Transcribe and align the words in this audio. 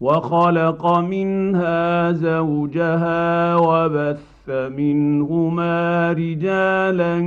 وخلق 0.00 0.98
منها 0.98 2.12
زوجها 2.12 3.56
وبث 3.56 4.48
منهما 4.48 6.12
رجالا 6.12 7.20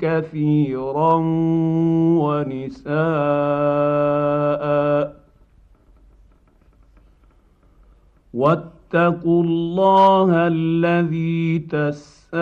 كثيرا 0.00 1.14
ونساء. 2.24 2.90
واتقوا 8.34 9.42
الله 9.42 10.30
الذي 10.32 11.58
تساءلون 11.58 12.40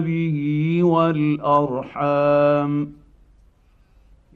به 0.00 0.80
والأرحام. 0.82 2.99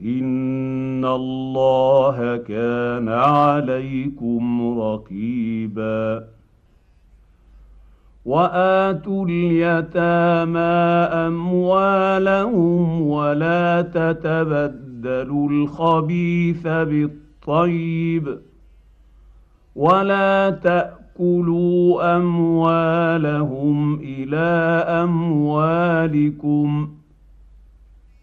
ان 0.05 1.05
الله 1.05 2.37
كان 2.37 3.09
عليكم 3.09 4.79
رقيبا 4.81 6.25
واتوا 8.25 9.27
اليتامى 9.27 10.59
اموالهم 11.27 13.03
ولا 13.03 13.83
تتبدلوا 13.83 15.49
الخبيث 15.51 16.67
بالطيب 16.67 18.39
ولا 19.77 20.51
تاكلوا 20.51 22.17
اموالهم 22.17 23.95
إلى 24.01 24.85
اموالكم 25.03 26.89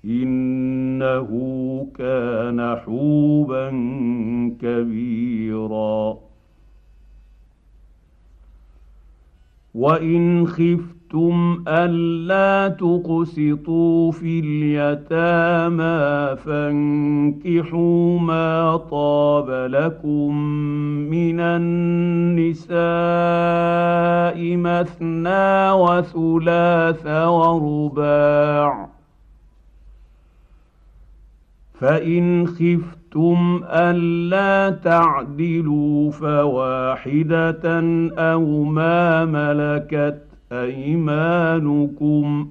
إنه 0.06 1.30
كان 1.98 2.76
حوبا 2.86 3.70
كبيرا. 4.62 6.18
وإن 9.76 10.48
خفتم 10.48 11.64
ألا 11.68 12.68
تقسطوا 12.68 14.12
في 14.12 14.40
اليتامى 14.40 16.38
فانكحوا 16.38 18.20
ما 18.20 18.78
طاب 18.78 19.50
لكم 19.50 20.36
من 21.10 21.40
النساء 21.40 22.76
مثنى 24.58 25.72
وثلاث 25.72 27.08
ورباع. 27.08 28.91
فإن 31.82 32.48
خفتم 32.48 33.64
ألا 33.66 34.70
تعدلوا 34.70 36.12
فواحدة 36.12 37.80
أو 38.18 38.64
ما 38.64 39.26
ملكت 39.26 40.22
أيمانكم 40.52 42.50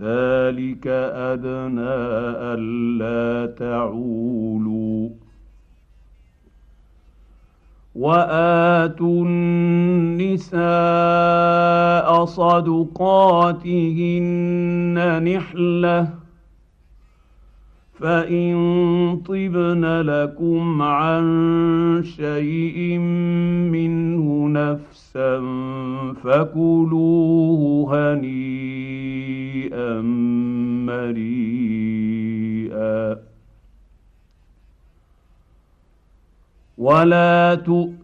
ذلك 0.00 0.86
أدنى 0.86 1.94
ألا 2.54 3.52
تعولوا 3.52 5.08
وآتوا 7.94 9.24
النساء 9.24 10.64
صدقاتهن 12.24 13.74
نحلة 15.24 16.23
فان 17.94 19.20
طبن 19.26 19.84
لكم 20.00 20.82
عن 20.82 21.24
شيء 22.04 22.98
منه 23.68 24.48
نفسا 24.48 25.40
فكلوه 26.24 27.94
هنيئا 28.14 30.00
مريئا 30.86 31.84
ولا 36.78 37.54
تؤتوا 37.54 38.03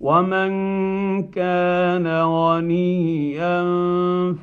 ومن 0.00 0.50
كان 1.30 2.06
غنيا 2.22 3.62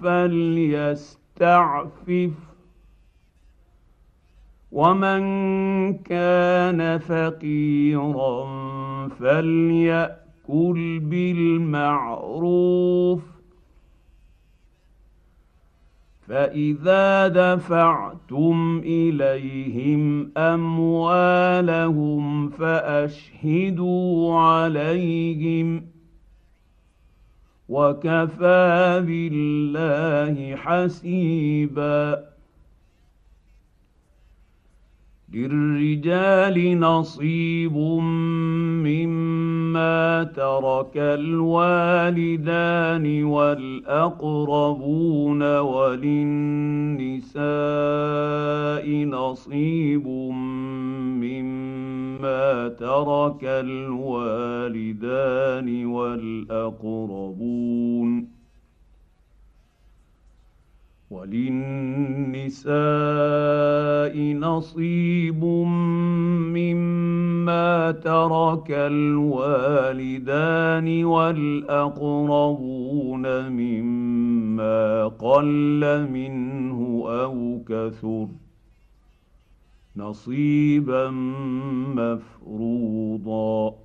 فليستعفف 0.02 1.36
ومن 4.72 5.24
كان 5.94 7.00
فقيرا 7.00 8.48
فليأكل 9.08 11.00
بالمعروف 11.00 12.56
فإذا 16.28 17.28
دفعتم 17.28 18.82
إليهم 18.86 20.32
أموالهم 20.38 21.90
فأشهدوا 22.50 24.40
عليهم 24.40 25.86
وكفى 27.70 29.04
بالله 29.06 30.56
حسيبا 30.56 32.26
للرجال 35.34 36.80
نصيب 36.80 37.78
مما 38.86 39.15
ترك 40.24 40.98
الوالدان 40.98 42.66
والأقربون 43.24 44.64
وللنساء 45.60 47.36
نصيب 49.06 50.08
مما 51.22 52.68
ترك 52.68 53.44
الوالدان 53.44 54.86
والأقربون 55.86 57.16
وللنساء 61.12 62.76
نصيب 64.34 65.44
مما 66.56 67.92
ترك 67.92 68.72
الوالدان 68.72 69.86
والأقربون 71.06 72.70
مما 73.50 75.08
قل 75.08 76.08
منه 76.12 77.04
أو 77.08 77.62
كثر 77.70 78.28
نصيبا 79.98 81.10
مفروضا 81.96 83.85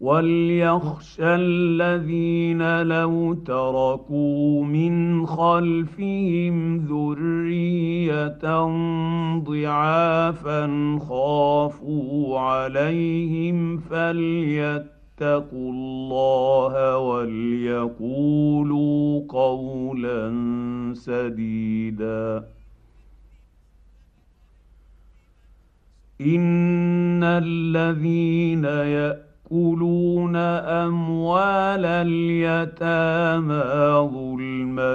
وليخشى 0.00 1.24
الذين 1.24 2.82
لو 2.82 3.34
تركوا 3.34 4.64
من 4.64 5.26
خلفهم 5.26 6.76
ذريه 6.76 8.38
ضعافا 9.44 10.66
خافوا 11.08 12.38
عليهم 12.40 13.78
فليتقوا 13.78 15.72
الله 15.72 16.98
وليقولوا 16.98 18.42
قولا 19.28 20.32
سديدا 20.94 22.44
ان 26.20 27.24
الذين 27.24 28.64
يأتون 28.64 29.33
يأكلون 29.44 30.36
أموال 30.36 31.84
اليتامى 31.84 33.62
ظلما 34.14 34.94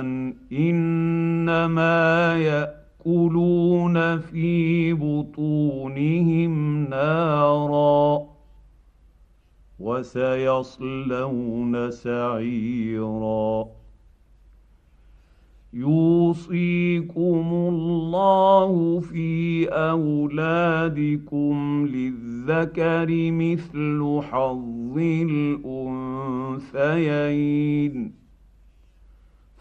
إنما 0.51 2.35
يأكلون 2.37 4.19
في 4.19 4.93
بطونهم 4.93 6.83
نارا 6.89 8.21
وسيصلون 9.79 11.31
سعيرا 11.91 13.78
يوصيكم 15.73 17.47
الله 17.53 18.99
في 18.99 19.67
أولادكم 19.67 21.55
للذكر 21.91 23.31
مثل 23.31 24.21
حظ 24.31 24.97
الأنثيين. 26.77 28.19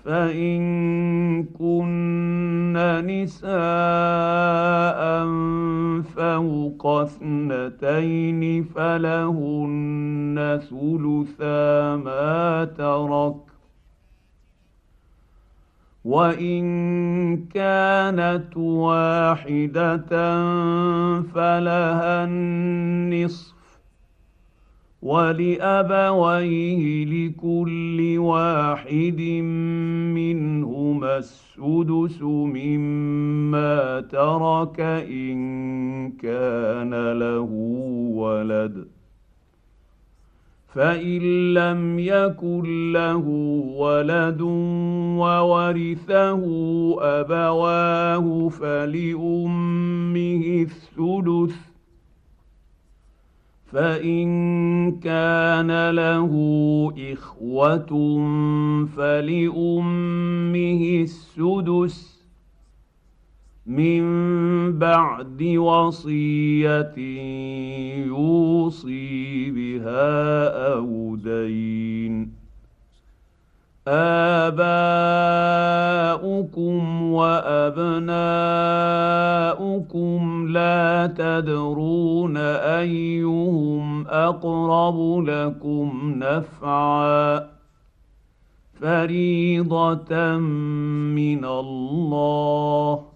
فإن 0.05 1.45
كن 1.45 2.77
نساء 3.07 3.49
فوق 6.03 6.87
اثنتين 6.87 8.65
فلهن 8.65 10.61
ثلثا 10.71 11.97
ما 11.97 12.65
ترك 12.65 13.58
وان 16.09 17.37
كانت 17.37 18.57
واحدة 18.57 20.09
فلها 21.23 22.25
النصف 22.25 23.55
ولابويه 25.03 27.05
لكل 27.05 28.19
واحد 28.19 29.21
منهما 30.17 31.19
السدس 31.19 32.23
مما 32.23 34.01
ترك 34.01 34.81
ان 34.81 35.39
كان 36.13 37.13
له 37.13 37.49
ولد 38.15 38.98
فان 40.79 41.55
لم 41.55 41.99
يكن 41.99 42.93
له 42.93 43.27
ولد 43.77 44.41
وورثه 45.21 46.43
ابواه 47.01 48.49
فلامه 48.49 49.07
الثلث 50.67 51.57
فان 53.73 54.31
كان 55.01 55.91
له 55.91 56.33
اخوه 57.13 57.89
فلامه 58.97 60.83
السدس 61.03 62.18
من 63.69 64.79
بعد 64.79 65.43
وصية 65.43 66.95
يوصي 68.07 69.51
بها 69.51 70.49
أو 70.73 71.17
دين. 71.17 72.33
آباؤكم 73.89 74.63
وأبناؤكم 77.13 77.89
لا 80.49 81.15
تدرون 81.19 82.37
أيهم 82.37 84.07
أقرب 84.07 85.25
لكم 85.29 86.15
نفعا. 86.17 87.47
فريضة 88.81 90.37
من 91.17 91.45
الله. 91.45 93.08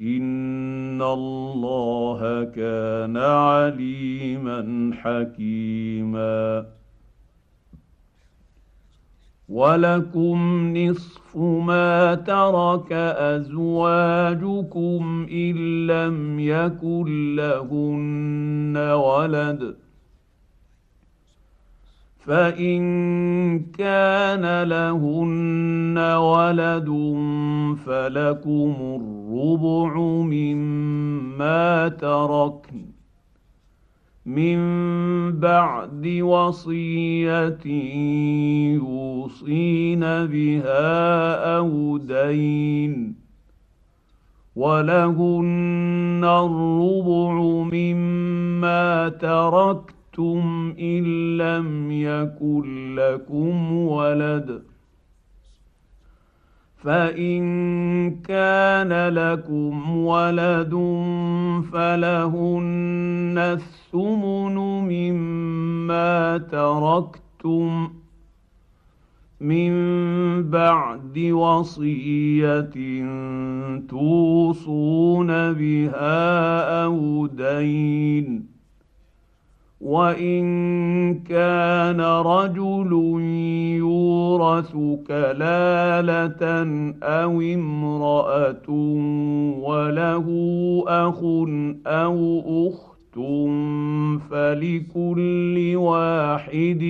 ان 0.00 1.02
الله 1.02 2.44
كان 2.44 3.16
عليما 3.16 4.90
حكيما. 4.94 6.66
ولكم 9.48 10.72
نصف 10.76 11.36
ما 11.36 12.14
ترك 12.14 12.92
ازواجكم 13.32 15.26
ان 15.30 15.86
لم 15.86 16.40
يكن 16.40 17.36
لهن 17.36 18.76
ولد. 18.76 19.85
فان 22.26 23.60
كان 23.60 24.62
لهن 24.62 25.98
ولد 25.98 26.88
فلكم 27.86 28.74
الربع 28.80 29.96
مما 30.02 31.88
تركن 31.88 32.86
من 34.26 34.58
بعد 35.40 36.06
وصيه 36.22 37.66
يوصين 38.74 40.00
بها 40.00 41.56
أو 41.56 41.96
دين 41.96 43.14
ولهن 44.56 46.24
الربع 46.24 47.32
مما 47.72 49.08
تركت 49.08 49.95
أَنفَقْتُمْ 50.18 50.74
إِن 50.78 51.04
لَّمْ 51.36 51.90
يَكُن 51.90 52.94
لَّكُمْ 52.94 53.72
وَلَدٌ 53.72 54.62
فإن 56.76 57.40
كان 58.20 59.08
لكم 59.08 59.96
ولد 59.96 60.74
فلهن 61.72 63.34
الثمن 63.38 64.54
مما 64.88 66.38
تركتم 66.38 67.90
من 69.40 69.72
بعد 70.50 71.18
وصيه 71.18 72.70
توصون 73.88 75.52
بها 75.52 76.84
أو 76.84 77.26
دين 77.26 78.55
وان 79.86 81.14
كان 81.14 82.00
رجل 82.00 82.92
يورث 83.78 84.72
كلاله 85.06 86.42
أو 87.02 87.40
امراه 87.40 88.70
وله 89.62 90.26
اخ 90.88 91.20
أو 91.86 92.42
اخت 92.68 93.18
فلكل 94.30 95.72
واحد 95.76 96.82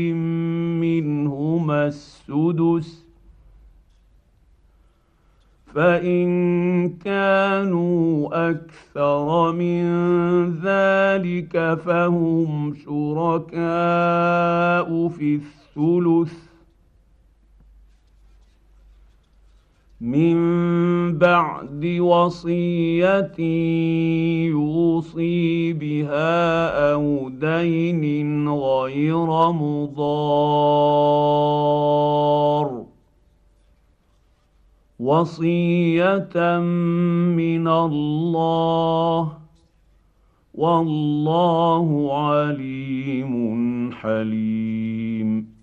منهما 0.81 1.87
السدس 1.87 3.06
فإن 5.77 6.89
كانوا 6.89 8.29
أكثر 8.51 9.53
من 9.53 9.85
ذلك 10.65 11.79
فهم 11.85 12.75
شركاء 12.75 13.59
في 15.09 15.35
الثلث. 15.35 16.33
من 20.01 20.39
بعد 21.19 21.85
وصية 22.01 23.41
يوصي 24.49 25.73
بها 25.73 26.69
أو 26.93 27.29
دين 27.29 28.49
غير 28.49 29.53
مضار. 29.53 30.87
وصية 35.01 36.59
من 37.37 37.69
الله. 37.69 39.33
والله 40.55 42.19
عليم 42.27 43.93
حليم. 43.93 45.57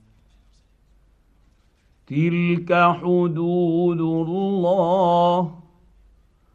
تلك 2.08 2.74
حدود 2.74 4.00
الله. 4.30 5.63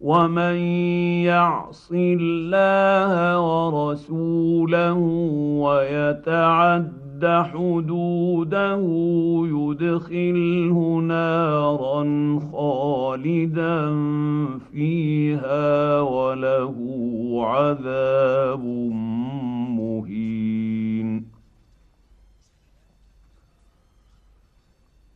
ومن 0.00 0.56
يعص 1.24 1.92
الله 1.92 3.40
ورسوله 3.40 4.98
ويتعد 5.60 7.26
حدوده 7.52 8.80
يدخله 9.46 10.98
نارا 11.00 12.04
خالدا 12.52 13.80
فيها 14.72 16.00
وله 16.00 16.74
عذاب 17.46 18.90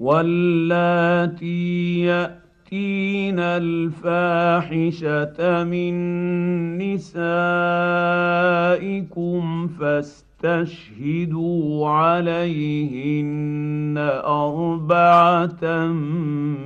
واللاتي 0.05 1.55
ياتين 2.75 3.39
الفاحشه 3.39 5.39
من 5.65 5.95
نسائكم 6.79 7.27
فاستشهدوا 9.69 10.29
عليهن 11.89 13.95
اربعه 14.25 15.87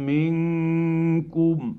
منكم 0.06 1.76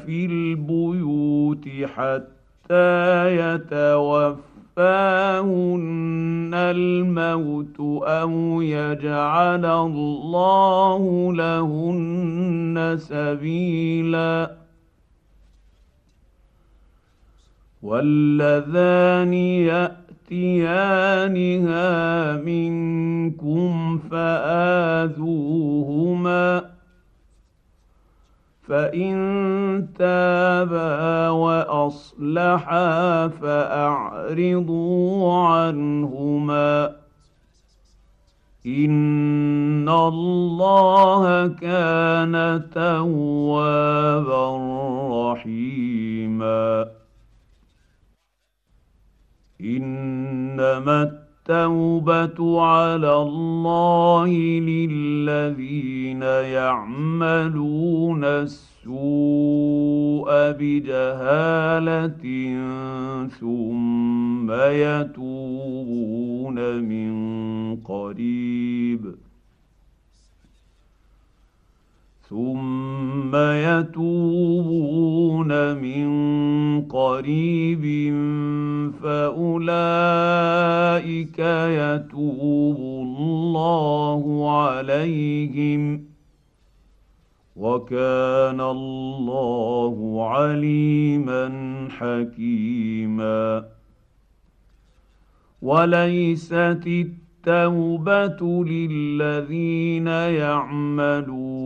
في 0.06 0.26
البيوت 0.26 1.68
حتى 1.84 3.36
يتوفاهن 4.78 6.50
الموت 6.54 7.80
أو 8.06 8.62
يجعل 8.62 9.64
الله 9.64 11.32
لهن 11.34 12.96
سبيلا 12.98 14.56
واللذان 17.82 19.32
ياتيانها 19.34 20.76
منكم 22.36 23.98
فاذوهما 24.10 25.18
فإن 28.68 29.88
تابا 29.98 31.28
وأصلحا 31.28 33.28
فأعرضوا 33.28 35.34
عنهما. 35.34 36.96
إن 38.66 39.88
الله 39.88 41.46
كان 41.46 42.62
توابا 42.74 44.58
رحيما. 45.32 46.88
إنما 49.60 51.27
التوبه 51.50 52.62
على 52.62 53.14
الله 53.16 54.28
للذين 54.60 56.22
يعملون 56.52 58.24
السوء 58.24 58.88
بجهاله 60.60 62.22
ثم 63.40 64.52
يتوبون 64.52 66.58
من 66.84 67.12
قريب 67.76 69.14
ثم 72.28 73.36
يتوبون 73.36 75.02
من 75.76 76.08
قريب 76.82 78.14
فأولئك 79.02 79.78
يتوب 81.78 82.76
الله 82.76 84.50
عليهم 84.60 86.04
وكان 87.56 88.60
الله 88.60 90.26
عليما 90.28 91.48
حكيما 91.90 93.64
وليست 95.62 96.86
التوبة 96.86 98.64
للذين 98.64 100.06
يعملون 100.06 101.57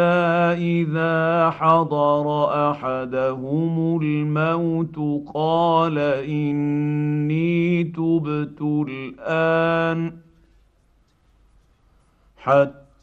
إذا 0.58 1.50
حضر 1.50 2.26
أحدهم 2.72 4.02
الموت 4.02 4.96
قال 5.34 5.98
إني 6.28 7.84
تبت 7.84 8.62
الآن 8.62 10.18
حتى 12.38 12.79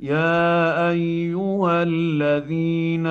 يا 0.00 0.90
ايها 0.90 1.82
الذين 1.82 3.06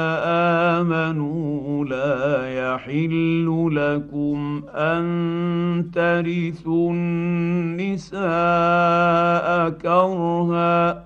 امنوا 0.76 1.86
لا 1.86 2.50
يحل 2.54 3.70
لكم 3.72 4.64
ان 4.70 5.06
ترثوا 5.94 6.92
النساء 6.92 8.20
كرها 9.70 11.06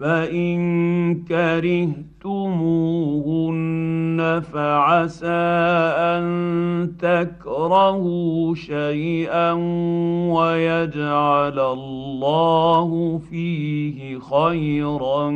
فان 0.00 1.24
كرهتموهن 1.24 2.00
فعسى 4.52 5.28
ان 6.16 6.92
تكرهوا 6.98 8.54
شيئا 8.54 9.52
ويجعل 10.32 11.58
الله 11.58 13.20
فيه 13.30 14.18
خيرا 14.18 15.30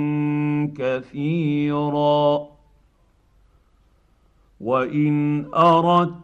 كثيرا 0.79 2.47
وان 4.61 5.45
اردت 5.55 6.24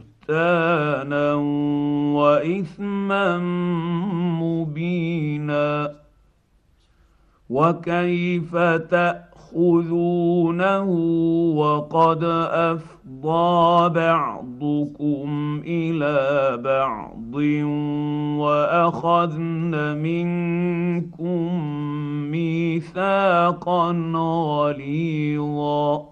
بهتانا 0.31 1.33
وإثما 2.15 3.37
مبينا 4.39 5.91
وكيف 7.49 8.55
تأخذونه 8.89 10.83
وقد 11.55 12.23
أفضى 12.51 13.89
بعضكم 13.89 15.61
إلى 15.65 16.57
بعض 16.63 17.35
وأخذن 18.39 19.97
منكم 19.97 21.61
ميثاقا 22.31 23.91
غليظا 24.47 26.10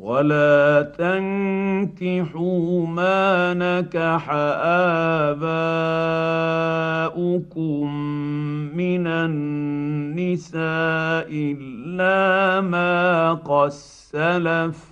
ولا 0.00 0.82
تنكحوا 0.98 2.86
ما 2.86 3.54
نكح 3.54 4.28
اباؤكم 7.10 7.94
من 8.76 9.06
النساء 9.06 10.58
الا 11.32 12.60
ما 12.60 13.32
قد 13.34 13.70
سلف 13.70 14.90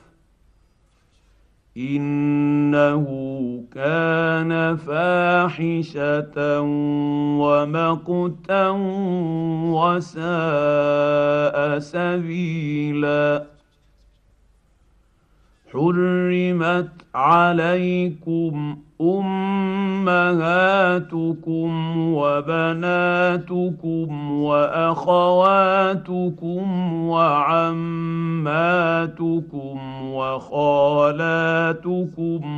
انه 1.77 3.05
كان 3.75 4.77
فاحشه 4.77 6.61
ومقتا 7.41 8.69
وساء 9.73 10.19
سبيلا 11.79 13.58
حرمت 15.73 16.89
عليكم 17.15 18.79
امهاتكم 19.01 20.49
وبناتكم 22.15 24.09
واخواتكم 24.43 26.65
وعماتكم 26.95 27.79
وخالاتكم 30.13 31.85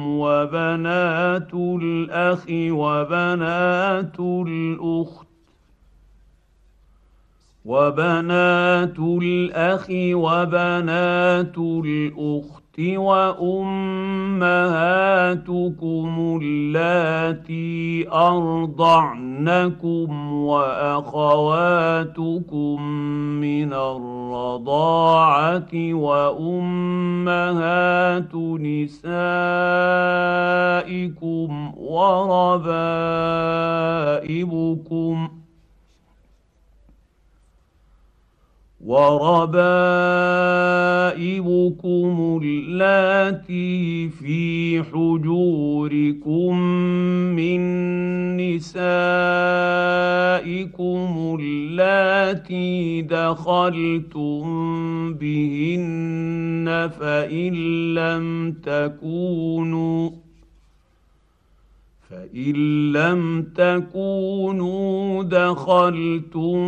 وبنات 0.06 1.54
الاخ 1.54 2.46
وبنات 2.50 4.20
الاخت 4.20 5.26
وبنات 7.64 8.98
الاخ 8.98 9.86
وبنات 10.14 11.58
الاخت 11.58 12.59
وأمهاتكم 12.78 14.40
اللاتي 16.42 18.08
أرضعنكم 18.12 20.08
وأخواتكم 20.32 21.62
من 23.40 23.72
الرضاعة 23.72 25.68
وأمهات 25.92 26.64
نسائكم 28.34 28.90
وربائبكم 31.76 32.50
وربائبكم 38.80 40.40
اللاتي 42.44 44.08
في 44.08 44.82
حجوركم 44.82 46.60
من 47.36 47.60
نسائكم 48.36 49.00
اللاتي 51.40 53.02
دخلتم 53.02 54.44
بهن 55.14 56.90
فإن 57.00 57.54
لم 57.94 58.52
تكونوا 58.62 60.10
فان 62.10 62.92
لم 62.92 63.42
تكونوا 63.54 65.22
دخلتم 65.22 66.60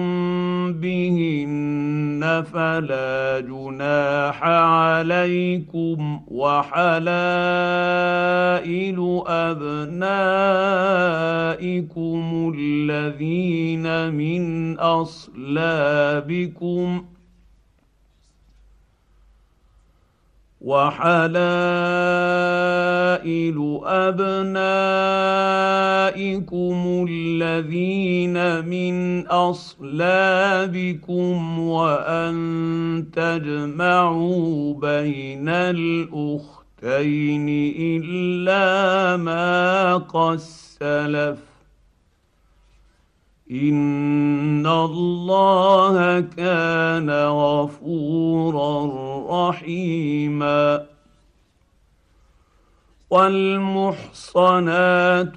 بهن 0.73 2.45
فلا 2.53 3.41
جناح 3.41 4.43
عليكم 4.45 6.21
وحلائل 6.29 6.93
ابنائكم 9.27 10.13
الذين 12.59 14.15
من 14.15 14.79
اصلابكم 14.79 16.33
وحلائل 20.63 21.23
أبنائكم 23.85 24.27
الذين 27.09 28.65
من 28.67 29.27
أصلابكم 29.27 30.39
وأن 31.59 32.35
تجمعوا 33.13 34.75
بين 34.75 35.49
الأختين 35.49 36.53
إلا 37.79 39.17
ما 39.17 39.97
قد 39.97 40.39
سلف 40.39 41.52
ان 43.53 44.67
الله 44.67 46.21
كان 46.21 47.11
غفورا 47.11 48.93
رحيما 49.49 50.85
والمحصنات 53.11 54.59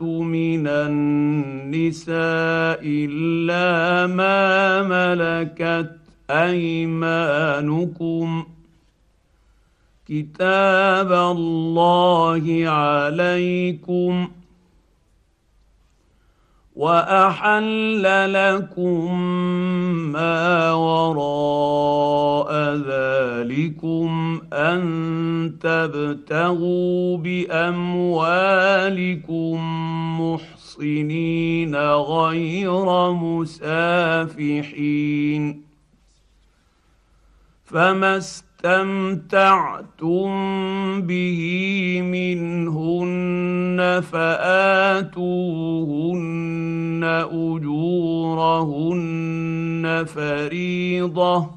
من 0.01 0.67
النساء 0.67 2.09
الا 2.83 4.07
ما 4.07 4.83
ملكت 4.83 5.91
ايمانكم 6.29 7.75
كتاب 10.07 11.11
الله 11.11 12.63
عليكم 12.67 14.27
واحل 16.75 18.03
لكم 18.33 19.19
ما 20.11 20.73
وراء 20.73 22.51
ذلكم 22.75 24.41
ان 24.53 24.81
تبتغوا 25.61 27.17
باموالكم 27.17 28.25
محصنين 30.21 31.75
غير 31.85 33.11
مسافحين 33.11 34.65
فما 37.65 38.17
استمتعتم 38.63 40.31
به 41.01 41.39
منهن 42.03 44.01
فآتوهن 44.11 45.25
أجورهن 47.31 48.85
فريضة 50.07 51.49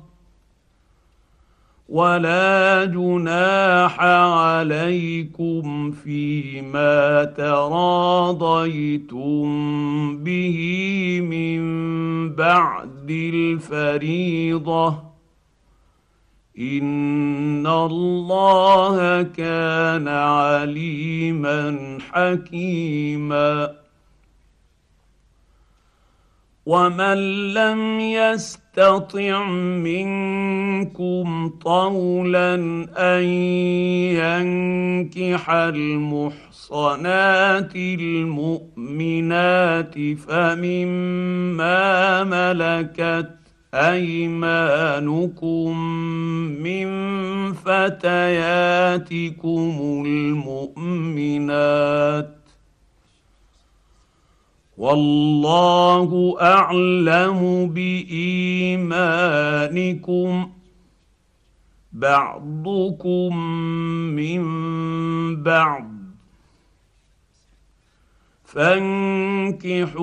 ولا 1.88 2.84
جناح 2.84 4.00
عليكم 4.00 5.90
فيما 5.90 7.24
تراضيتم 7.24 8.38
به 10.24 10.58
من 11.30 11.58
بعد 12.34 13.10
الفريضة 13.10 15.07
ان 16.58 17.66
الله 17.66 19.22
كان 19.22 20.08
عليما 20.08 21.98
حكيما 22.12 23.74
ومن 26.66 27.18
لم 27.54 28.00
يستطع 28.00 29.44
منكم 29.82 31.48
طولا 31.64 32.54
ان 32.98 33.24
ينكح 34.18 35.50
المحصنات 36.70 36.96
المؤمنات 37.76 39.14
فمما 40.28 41.74
ملكت 42.24 43.38
أيمانكم 43.74 45.78
من 46.62 46.88
فتياتكم 47.52 48.92
المؤمنات 50.06 50.78
والله 54.78 56.36
أعلم 56.40 57.68
بإيمانكم 57.68 59.08
بعضكم 61.92 63.36
من 64.16 64.42
بعض 65.42 65.97
فانكحوهن 68.58 69.98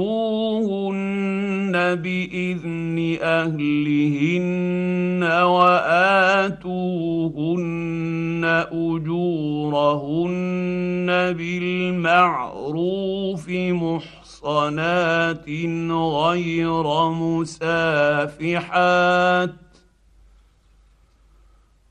بإذن 1.95 3.17
أهلهن 3.21 5.23
وآتوهن 5.43 6.65
أجورهن 8.71 10.35
بالمعروف 11.37 13.49
محصنات 13.49 15.49
غير 15.89 17.09
مسافحات 17.09 18.35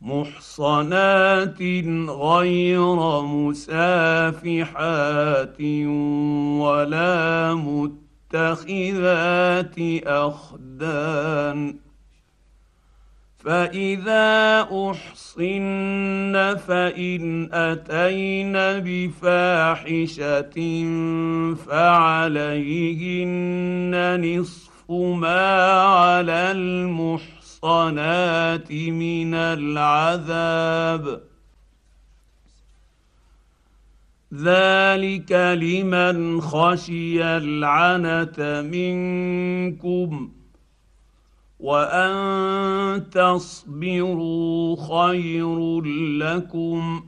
محصنات 0.04 1.62
غير 2.08 3.20
مسافحات 3.22 4.40
ولا 6.60 7.54
متخذات 8.34 9.74
أخدان. 10.06 11.76
فإذا 13.44 14.60
أحصن 14.62 16.56
فإن 16.66 17.48
أتين 17.52 18.52
بفاحشة 18.84 20.56
فعليهن 21.66 23.14
نصف 24.20 24.90
ما 24.90 25.72
على 25.82 26.50
المحصن. 26.50 27.33
المحصنات 27.64 28.72
من 28.72 29.34
العذاب. 29.34 31.22
ذلك 34.34 35.32
لمن 35.32 36.40
خشي 36.40 37.24
العنت 37.24 38.40
منكم 38.72 40.32
وأن 41.60 43.10
تصبروا 43.10 44.76
خير 44.76 45.80
لكم. 46.18 47.04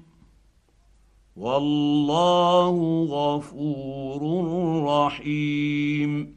والله 1.37 3.05
غفور 3.11 4.21
رحيم. 4.85 6.37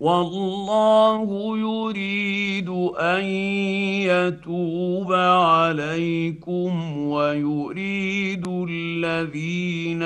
والله 0.00 1.58
يريد 1.58 2.68
أن 2.98 3.24
يتوب 4.06 5.12
عليكم 5.12 6.98
ويريد 6.98 8.48
الذين 8.48 10.02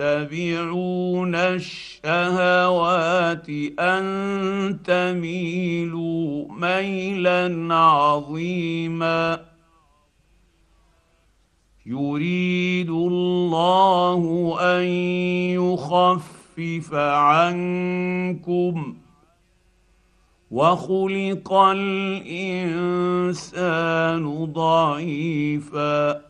يتبعون 0.00 1.34
الشهوات 1.34 3.48
أن 3.78 4.78
تميلوا 4.84 6.52
ميلا 6.52 7.74
عظيما. 7.74 9.40
يريد 11.86 12.90
الله 12.90 14.56
أن 14.60 14.84
يخف 15.56 16.37
يخفف 16.58 16.94
عنكم 16.94 18.96
وخلق 20.50 21.52
الإنسان 21.52 23.04
ضعيفا. 24.44 26.20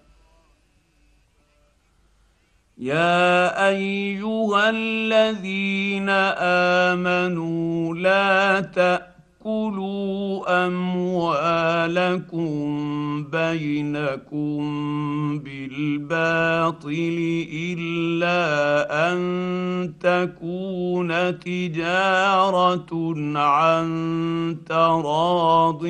يا 2.78 3.68
أيها 3.68 4.70
الذين 4.70 6.08
آمنوا 6.88 7.94
لا 7.94 8.60
تأتوا 8.60 9.07
تاكلوا 9.48 10.66
اموالكم 10.66 12.48
بينكم 13.24 14.58
بالباطل 15.38 17.16
الا 17.52 18.42
ان 19.12 19.18
تكون 20.00 21.40
تجاره 21.40 23.14
عن 23.38 23.88
تراض 24.66 25.84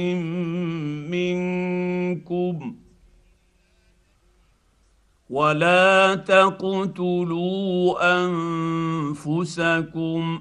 منكم 1.11 2.75
ولا 5.31 6.15
تقتلوا 6.15 7.97
انفسكم 9.15 10.41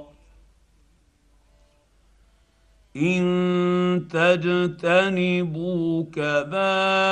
إن 2.95 4.07
تجتنبوا 4.09 6.05
كبائر 6.13 7.07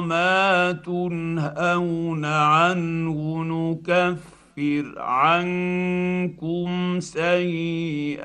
ما 0.00 0.72
تنهون 0.72 2.24
عنه 2.24 3.44
نكفر 3.44 4.94
عنكم 4.96 7.00
سيئاتكم 7.00 8.22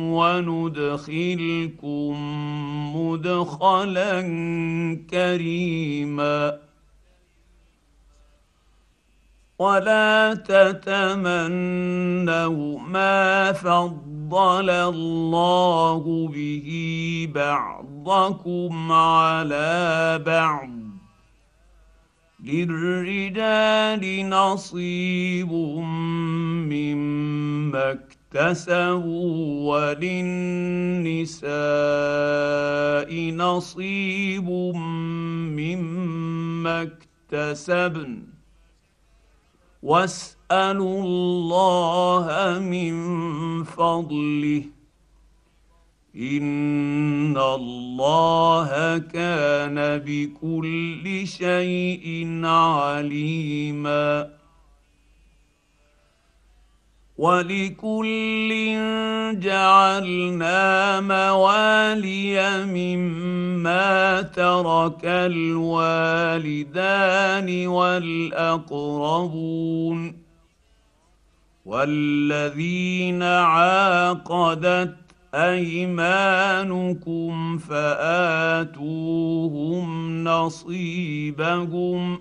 وندخلكم 0.00 2.16
مدخلا 2.96 4.22
كريما. 5.10 6.58
ولا 9.58 10.34
تتمنوا 10.34 11.38
ما 12.78 13.52
فضل 13.52 14.11
الله 14.70 16.28
به 16.28 16.68
بعضكم 17.34 18.92
على 18.92 20.22
بعض 20.26 20.70
للرجال 22.44 24.28
نصيب 24.28 25.52
مما 26.72 27.98
اكتسبوا 28.34 29.70
وللنساء 29.70 31.42
نصيب 33.34 34.48
مما 35.58 36.82
اكتسبن 36.82 38.22
واسالوا 40.52 41.02
الله 41.02 42.58
من 42.58 42.94
فضله. 43.64 44.62
إن 46.16 47.36
الله 47.36 48.98
كان 48.98 50.02
بكل 50.06 51.26
شيء 51.26 52.40
عليما. 52.44 54.28
ولكل 57.18 58.50
جعلنا 59.40 61.00
موالي 61.00 62.64
مما 62.66 64.22
ترك 64.22 65.04
الوالدان 65.04 66.86
والأقربون. 67.66 68.82
والذين 71.64 73.22
عاقدت 73.22 74.96
ايمانكم 75.34 76.78
فاتوهم 77.58 79.04
نصيبهم 80.24 82.18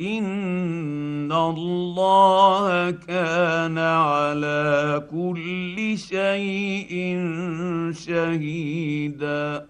ان 0.00 1.32
الله 1.32 2.90
كان 2.90 3.78
على 3.78 5.02
كل 5.10 5.98
شيء 5.98 6.92
شهيدا 7.92 9.66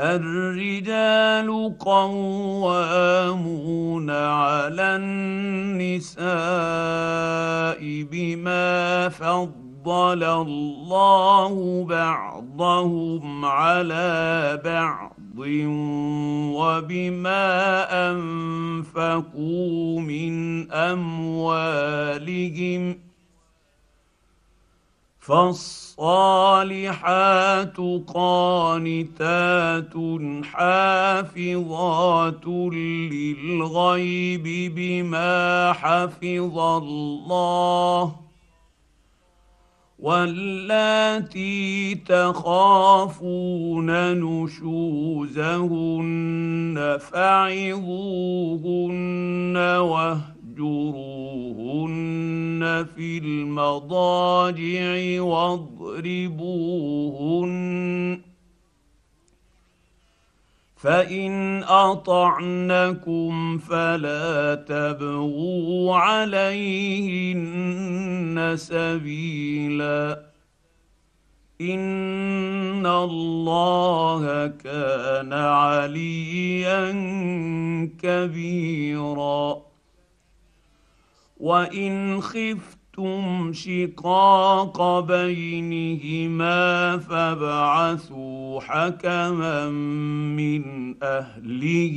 الرجال 0.00 1.78
قوامون 1.78 3.30
على 4.10 4.96
النساء 4.96 6.24
بما 8.10 9.08
فضل 9.08 10.24
الله 10.24 11.84
بعضهم 11.84 13.44
على 13.44 14.60
بعض 14.64 15.14
وبما 16.58 17.52
أنفقوا 18.10 20.00
من 20.00 20.72
أموالهم 20.72 22.34
فالصالحات 25.24 25.96
قانتات 28.14 29.94
حافظات 30.44 32.46
للغيب 33.12 34.74
بما 34.76 35.72
حفظ 35.72 36.58
الله 36.58 38.14
واللاتي 39.98 41.94
تخافون 41.94 43.90
نشوزهن 44.20 45.58
فعظوهن 47.00 47.94
واهجروهن 50.60 52.86
في 52.96 53.18
المضاجع 53.18 55.20
واضربوهن 55.22 56.54
فإن 60.76 61.62
أطعنكم 61.62 63.58
فلا 63.58 64.54
تبغوا 64.54 65.96
عليهن 65.96 67.44
سبيلا 68.56 70.22
إن 71.60 72.86
الله 72.86 74.46
كان 74.46 75.32
عليا 75.32 76.92
كبيرا 78.02 79.73
وان 81.44 82.20
خفت 82.20 82.84
خفتم 82.94 83.52
شقاق 83.52 85.00
بينهما 85.00 86.98
فابعثوا 86.98 88.60
حكما 88.60 89.68
من 90.38 90.62
اهله 91.02 91.96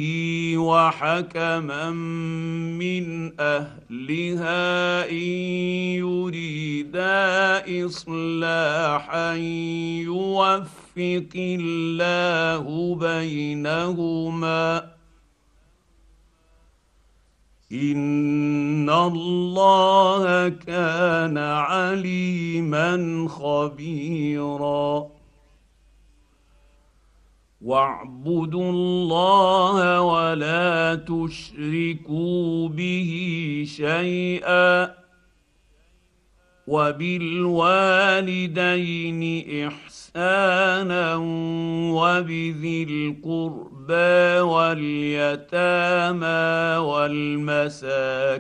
وحكما 0.58 1.92
من 2.82 3.32
اهلها 3.40 5.10
ان 5.10 5.28
يريدا 6.02 7.16
اصلاحا 7.86 9.34
يوفق 10.04 11.34
الله 11.36 12.96
بينهما 12.96 14.97
ان 17.72 18.90
الله 18.90 20.50
كان 20.50 21.38
عليما 21.38 23.28
خبيرا. 23.30 25.08
واعبدوا 27.62 28.72
الله 28.72 30.02
ولا 30.02 30.96
تشركوا 30.96 32.70
به 32.70 33.12
شيئا. 33.68 34.98
وبالوالدين 36.68 37.22
احسانا 39.68 41.16
وبذي 41.94 42.86
القربى 43.90 44.42
واليتامى 44.52 46.28
والمساكين 47.48 48.40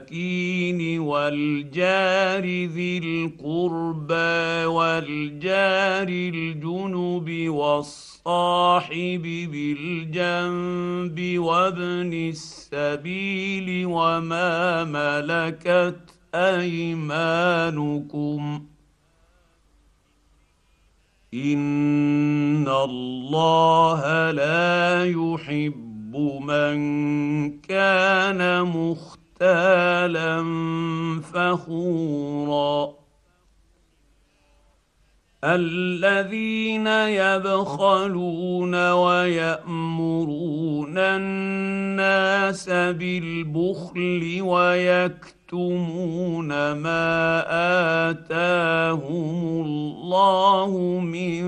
والجار 0.99 2.43
ذي 2.43 2.97
القربى 2.97 4.65
والجار 4.65 6.07
الجنب 6.07 7.49
والصاحب 7.49 9.21
بالجنب 9.51 11.17
وابن 11.39 12.13
السبيل 12.13 13.85
وما 13.85 14.83
ملكت 14.83 15.99
أيمانكم 16.35 17.57
ان 21.45 22.67
الله 22.67 24.31
لا 24.31 25.05
يحب 25.05 26.15
من 26.41 26.77
كان 27.59 28.63
مختالا 28.63 30.43
فخورا 31.33 32.93
الذين 35.43 36.87
يبخلون 36.87 38.91
ويامرون 38.91 40.97
الناس 40.97 42.69
بالبخل 42.69 44.37
ويكتمون 44.41 45.36
ما 46.73 47.43
اتاهم 48.09 49.65
الله 49.65 50.99
من 50.99 51.43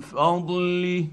فضله 0.00 1.06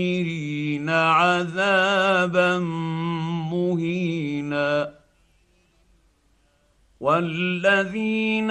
عذابا 0.90 2.58
مهينا 3.52 5.03
والذين 7.04 8.50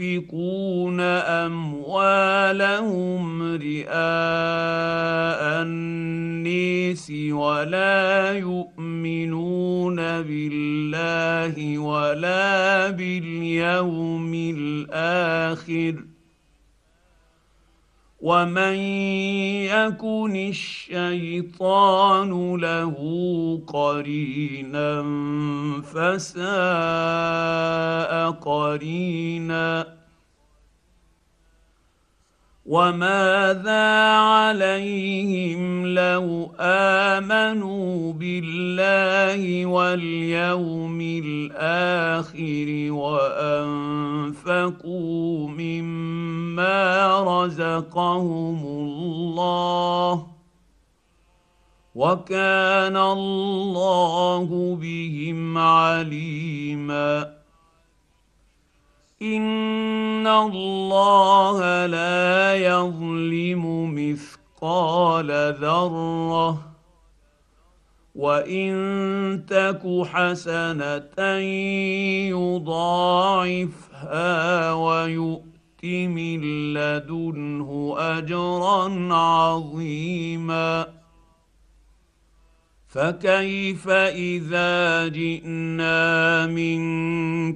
ينفقون 0.00 1.00
أموالهم 1.46 2.62
رئاء 3.42 3.92
النيس 5.62 7.12
ولا 7.30 8.32
يؤمنون 8.32 9.96
بالله 9.96 11.78
ولا 11.78 12.90
باليوم 12.90 14.34
الآخر 14.34 16.13
ومن 18.24 18.76
يكن 19.68 20.36
الشيطان 20.36 22.32
له 22.56 22.96
قرينا 23.68 25.02
فساء 25.82 26.44
قرينا 28.30 29.86
وماذا 32.66 34.16
عليهم 34.16 35.86
لو 35.86 36.52
امنوا 36.60 38.12
بالله 38.12 39.66
واليوم 39.66 41.00
الآخر 41.00 42.92
وانفقوا 44.32 44.68
مما 45.48 47.20
رزقهم 47.20 48.66
الله 48.66 50.26
وكان 51.94 52.96
الله 52.96 54.76
بهم 54.80 55.58
عليما 55.58 57.43
ان 59.24 60.26
الله 60.26 61.86
لا 61.86 62.54
يظلم 62.54 63.94
مثقال 63.94 65.30
ذره 65.60 66.62
وان 68.14 69.44
تك 69.48 69.82
حسنه 70.12 71.38
يضاعفها 73.34 74.72
ويؤت 74.72 75.84
من 75.84 76.40
لدنه 76.74 77.94
اجرا 77.98 79.14
عظيما 79.14 80.86
فكيف 82.94 83.88
اذا 83.88 85.08
جئنا 85.08 86.46
من 86.46 86.82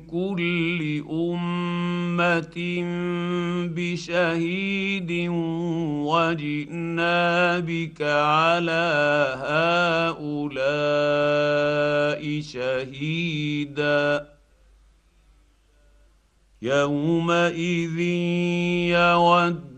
كل 0.07 1.05
امه 1.11 2.59
بشهيد 3.77 5.29
وجئنا 6.11 7.59
بك 7.59 8.03
على 8.03 8.87
هؤلاء 10.19 10.81
شهيدا 12.41 14.29
يومئذ 16.63 17.99
يود 18.91 19.78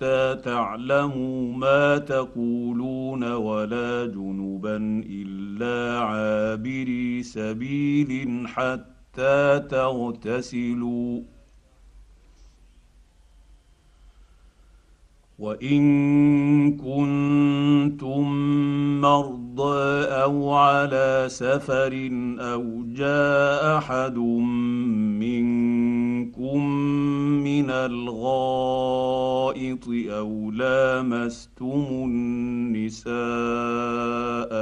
حتى 0.00 0.34
تعلموا 0.34 1.52
ما 1.52 1.98
تقولون 1.98 3.32
ولا 3.32 4.06
جنبا 4.06 4.76
إلا 5.06 6.00
عابري 6.00 7.22
سبيل 7.22 8.48
حتى 8.48 9.60
تغتسلوا. 9.70 11.20
وإن 15.38 15.82
كنتم 16.76 18.24
مرضى 19.00 20.04
أو 20.04 20.52
على 20.52 21.26
سفر 21.28 22.10
أو 22.40 22.84
جاء 22.86 23.78
أحد 23.78 24.16
منكم 25.20 25.89
من 26.38 27.70
الغائط 27.70 29.20
أو 29.88 30.50
لامستم 30.50 31.86
النساء 31.90 33.10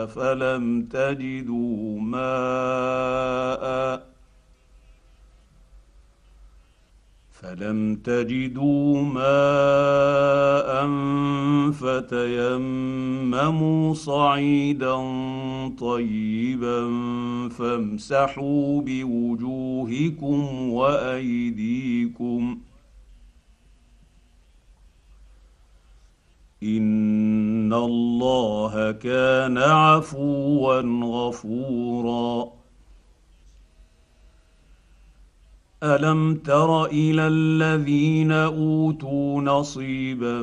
فلم 0.07 0.83
تجدوا 0.83 2.01
ماء 2.01 3.69
فلم 7.43 7.95
تجدوا 7.97 9.03
ماء 9.03 10.87
فتيمموا 11.73 13.15
صعيدا 13.95 14.97
طيبا 15.81 16.89
فامسحوا 17.49 18.81
بوجوهكم 18.81 20.69
وايديكم 20.71 22.59
ان 26.63 27.73
الله 27.73 28.93
كان 28.93 29.59
عفوا 29.59 30.81
غفورا 31.05 32.58
الم 35.83 36.35
تر 36.35 36.85
إلى 36.85 37.27
الذين 37.29 38.33
اوتوا 38.33 39.43
نصيبا 39.43 40.43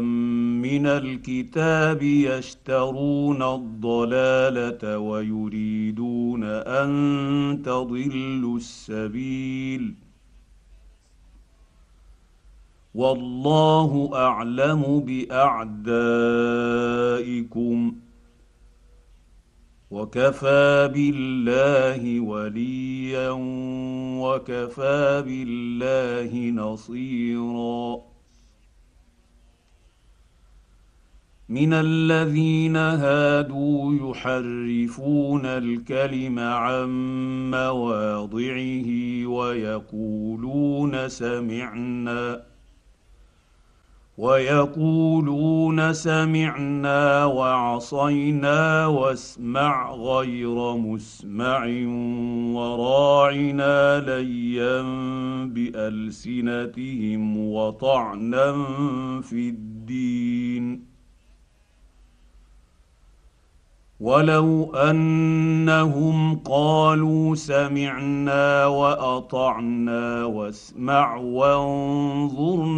من 0.62 0.88
الكتاب 0.88 2.04
يشترون 2.04 3.44
الضلاله 3.44 4.98
ويريدون 4.98 6.44
ان 6.44 7.62
تضلوا 7.66 8.58
السبيل 8.58 9.94
والله 12.96 14.12
اعلم 14.14 15.00
باعدائكم 15.00 16.06
وكفى 19.96 20.92
بالله 20.94 22.20
وليا 22.20 23.30
وكفى 24.20 25.24
بالله 25.26 26.32
نصيرا. 26.64 27.98
من 31.50 31.74
الذين 31.74 32.76
هادوا 32.76 34.10
يحرفون 34.10 35.46
الكلم 35.46 36.40
عن 36.40 36.90
مواضعه 37.52 38.90
ويقولون 39.28 41.10
سمعنا. 41.10 42.55
ويقولون 44.18 45.94
سمعنا 45.94 47.26
وعصينا 47.26 48.86
واسمع 48.88 49.96
غير 49.96 50.76
مسمع 50.78 51.66
وراعنا 52.56 54.00
ليا 54.00 54.82
بألسنتهم 55.46 57.38
وطعنا 57.38 58.52
في 59.22 59.50
الدين. 59.50 60.95
ولو 64.00 64.74
انهم 64.76 66.36
قالوا 66.36 67.36
سمعنا 67.36 68.66
واطعنا 68.66 70.26
واسمع 70.26 71.16
وانظرنا 71.16 72.76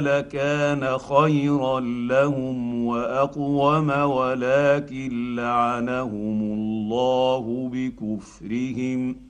لكان 0.00 0.98
خيرا 0.98 1.80
لهم 1.80 2.84
واقوم 2.86 3.90
ولكن 3.90 5.34
لعنهم 5.36 6.42
الله 6.42 7.70
بكفرهم 7.72 9.29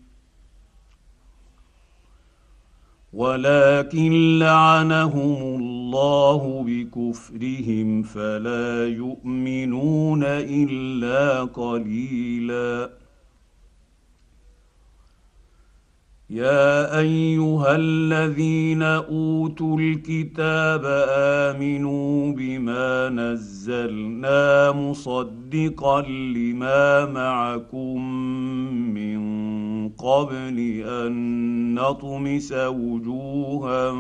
ولكن 3.13 4.39
لعنهم 4.39 5.43
الله 5.61 6.65
بكفرهم 6.67 8.03
فلا 8.03 8.89
يؤمنون 8.89 10.23
إلا 10.25 11.45
قليلا. 11.45 12.91
يا 16.31 16.99
أيها 16.99 17.77
الذين 17.77 18.83
أوتوا 18.83 19.79
الكتاب 19.81 20.83
آمنوا 21.11 22.33
بما 22.33 23.09
نزلنا 23.09 24.73
مصدقا 24.73 26.03
لما 26.09 27.07
معكم 27.07 28.13
من 28.95 29.20
قبل 30.03 30.85
أن 30.87 31.75
نطمس 31.75 32.53
وجوها 32.53 33.93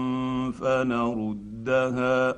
فنردها 0.52 2.36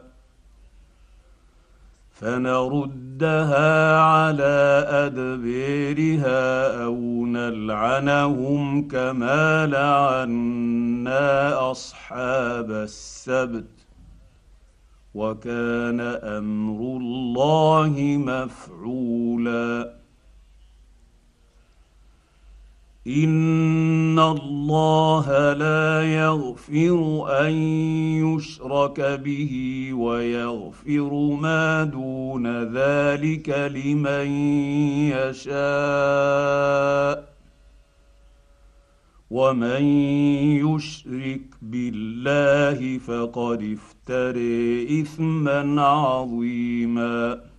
فنردها 2.10 4.00
على 4.00 4.84
ادبيرها 4.88 6.84
أو 6.84 7.26
نلعنهم 7.26 8.88
كما 8.88 9.66
لعنا 9.66 11.70
أصحاب 11.70 12.70
السبت. 12.70 13.64
وكان 15.14 16.00
أمر 16.00 16.96
الله 16.96 18.22
مفعولا. 18.26 20.01
ان 23.06 24.18
الله 24.18 25.52
لا 25.52 26.02
يغفر 26.02 27.24
ان 27.46 27.52
يشرك 28.22 29.00
به 29.00 29.88
ويغفر 29.92 31.38
ما 31.40 31.84
دون 31.84 32.46
ذلك 32.74 33.48
لمن 33.48 34.26
يشاء 35.10 36.52
ومن 39.30 39.82
يشرك 40.62 41.42
بالله 41.62 42.98
فقد 42.98 43.78
افتري 43.78 45.00
اثما 45.02 45.82
عظيما 45.82 47.51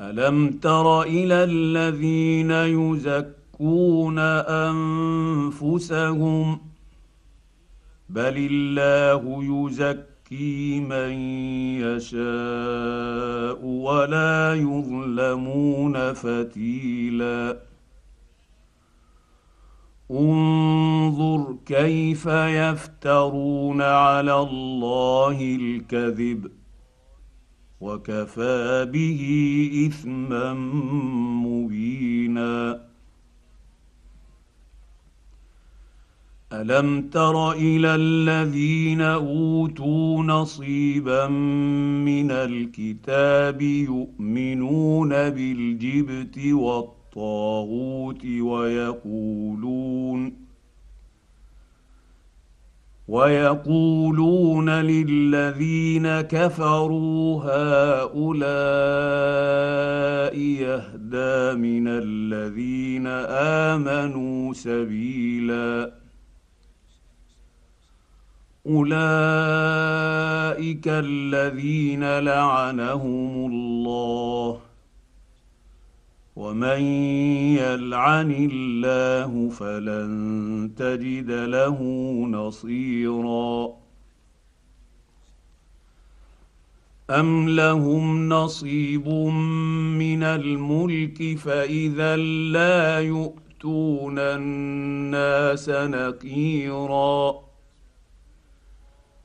الم 0.00 0.50
تر 0.50 1.02
إلى 1.02 1.44
الذين 1.44 2.50
يزكون 2.50 4.18
انفسهم 5.48 6.58
بل 8.08 8.48
الله 8.50 9.44
يزكي 9.44 10.80
من 10.80 11.12
يشاء 11.80 13.64
ولا 13.64 14.54
يظلمون 14.54 16.12
فتيلا 16.12 17.56
انظر 20.10 21.56
كيف 21.66 22.26
يفترون 22.26 23.82
على 23.82 24.34
الله 24.38 25.56
الكذب 25.60 26.59
وكفى 27.80 28.88
به 28.92 29.20
إثما 29.88 30.54
مبينا. 31.44 32.90
ألم 36.52 37.08
تر 37.08 37.52
إلى 37.52 37.94
الذين 37.94 39.00
أوتوا 39.00 40.22
نصيبا 40.22 41.28
من 42.06 42.30
الكتاب 42.30 43.62
يؤمنون 43.62 45.08
بالجبت 45.08 46.38
والطاغوت 46.38 48.24
ويقولون 48.40 50.32
ويقولون 53.10 54.70
للذين 54.70 56.20
كفروا 56.20 57.42
هؤلاء 57.44 58.20
يهدى 60.38 61.58
من 61.58 61.88
الذين 61.88 63.06
آمنوا 63.66 64.54
سبيلا. 64.54 65.92
أولئك 68.66 69.00
الذين 70.88 72.18
لعنهم 72.18 73.52
الله. 73.52 74.69
ومن 76.40 76.80
يلعن 77.60 78.30
الله 78.52 79.48
فلن 79.48 80.10
تجد 80.76 81.30
له 81.30 81.78
نصيرا. 82.30 83.68
ام 87.10 87.48
لهم 87.48 88.28
نصيب 88.28 89.08
من 89.98 90.22
الملك 90.22 91.38
فاذا 91.38 92.16
لا 92.56 93.00
يؤتون 93.00 94.18
الناس 94.18 95.68
نقيرا. 95.68 97.49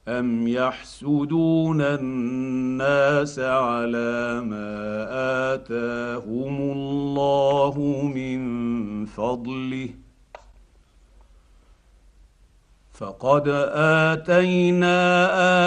ام 0.08 0.48
يحسدون 0.48 1.82
الناس 1.82 3.40
على 3.40 4.42
ما 4.42 5.08
اتاهم 5.54 6.62
الله 6.62 7.80
من 8.16 9.06
فضله 9.06 9.90
فقد 12.94 13.48
اتينا 13.74 14.96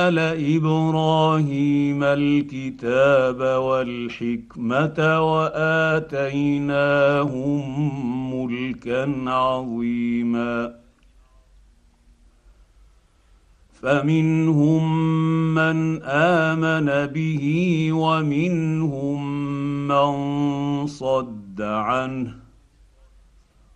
ال 0.09 0.18
إبراهيم 0.57 2.05
الكتاب 2.05 3.41
والحكمه 3.41 5.20
واتيناهم 5.32 6.45
ملكا 8.34 9.30
عظيما 9.30 10.74
فمنهم 13.82 14.84
من 15.54 16.02
آمن 16.02 17.06
به 17.06 17.88
ومنهم 17.92 19.38
من 19.88 20.86
صد 20.86 21.62
عنه 21.62 22.34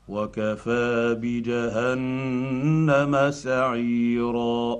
وكفى 0.08 1.18
بجهنم 1.22 3.30
سعيرا. 3.30 4.76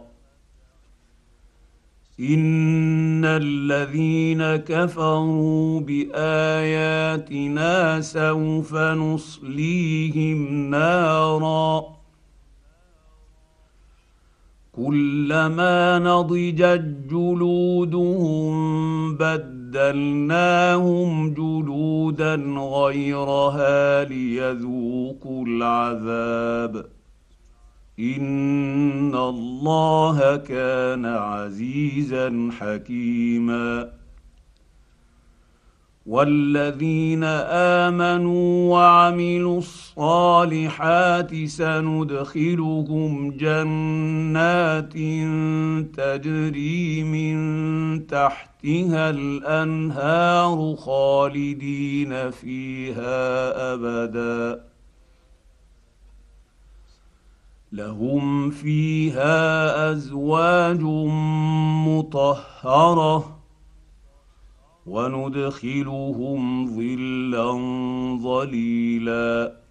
إن 2.20 3.24
الذين 3.24 4.56
كفروا 4.56 5.80
بآياتنا 5.80 7.70
سوف 8.00 8.74
نصليهم 8.74 10.70
نارا. 10.70 12.01
كلما 14.76 15.98
نضجت 15.98 16.84
جلودهم 17.10 18.54
بدلناهم 19.16 21.34
جلودا 21.34 22.34
غيرها 22.58 24.04
ليذوقوا 24.04 25.46
العذاب. 25.46 26.86
إن 28.00 29.14
الله 29.14 30.36
كان 30.36 31.06
عزيزا 31.06 32.50
حكيما. 32.60 34.01
والذين 36.06 37.24
امنوا 37.84 38.70
وعملوا 38.72 39.58
الصالحات 39.58 41.44
سندخلهم 41.44 43.30
جنات 43.30 44.92
تجري 45.96 47.04
من 47.04 48.06
تحتها 48.06 49.10
الانهار 49.10 50.76
خالدين 50.76 52.30
فيها 52.30 53.74
ابدا 53.74 54.64
لهم 57.72 58.50
فيها 58.50 59.90
ازواج 59.90 60.80
مطهره 61.86 63.41
وندخلهم 64.86 66.66
ظلا 66.66 67.52
ظليلا. 68.22 69.62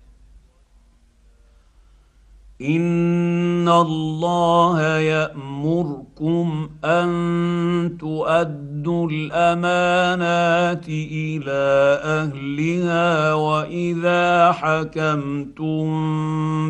ان 2.62 3.70
الله 3.70 4.98
يامركم 4.98 6.70
ان 6.86 7.98
تؤدوا 8.00 9.10
الامانات 9.12 10.86
إلى 10.90 12.00
اهلها 12.04 13.34
واذا 13.34 14.52
حكمتم 14.52 15.88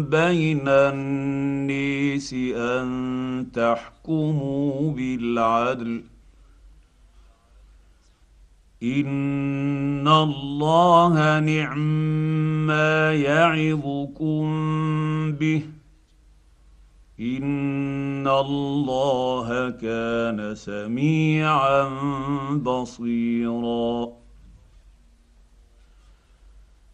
بين 0.04 0.68
النيس 0.68 2.34
ان 2.56 3.48
تحكموا 3.54 4.92
بالعدل 4.92 6.11
ان 8.84 10.08
الله 10.08 11.40
نعم 11.40 11.80
ما 12.68 13.14
يعظكم 13.14 14.46
به 15.32 15.62
ان 17.20 18.28
الله 18.28 19.70
كان 19.70 20.56
سميعا 20.56 21.90
بصيرا 22.56 24.21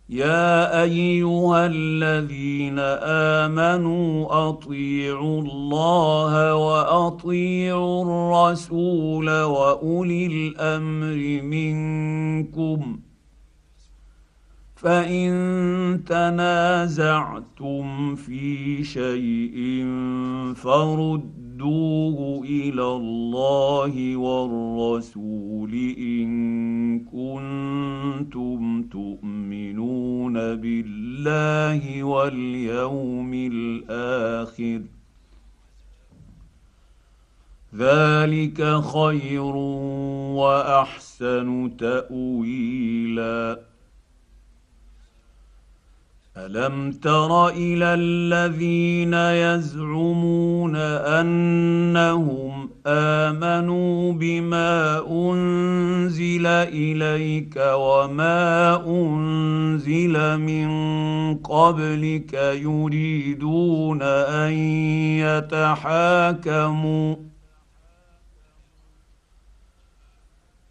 يا 0.10 0.84
ايها 0.84 1.66
الذين 1.66 2.80
امنوا 2.80 4.50
اطيعوا 4.50 5.42
الله 5.42 6.56
واطيعوا 6.56 8.04
الرسول 8.04 9.30
واولي 9.30 10.26
الامر 10.28 11.42
منكم 11.44 13.00
فان 14.76 16.04
تنازعتم 16.08 17.86
في 18.16 18.84
شيء 18.84 19.84
فردوه 21.58 22.44
إلى 22.46 22.84
الله 22.84 24.18
والرسول 24.18 25.74
ان 25.98 27.00
كنتم 27.00 28.84
تؤمنون 28.84 30.34
بالله 30.34 32.04
واليوم 32.04 33.34
الآخر 33.34 34.82
ذلك 37.76 38.82
خير 38.82 39.56
واحسن 40.36 41.72
تاويلا 41.78 43.60
الم 46.38 46.92
تر 46.92 47.48
إلى 47.50 47.94
الذين 47.94 49.14
يزعمون 49.14 50.76
انهم 50.76 52.70
امنوا 52.88 54.14
بما 54.14 55.02
انزل 55.10 56.46
اليك 56.48 57.56
وما 57.58 58.86
انزل 58.88 60.38
من 60.38 60.70
قبلك 61.36 62.34
يريدون 62.34 64.02
ان 64.02 64.54
يتحاكموا 65.58 67.16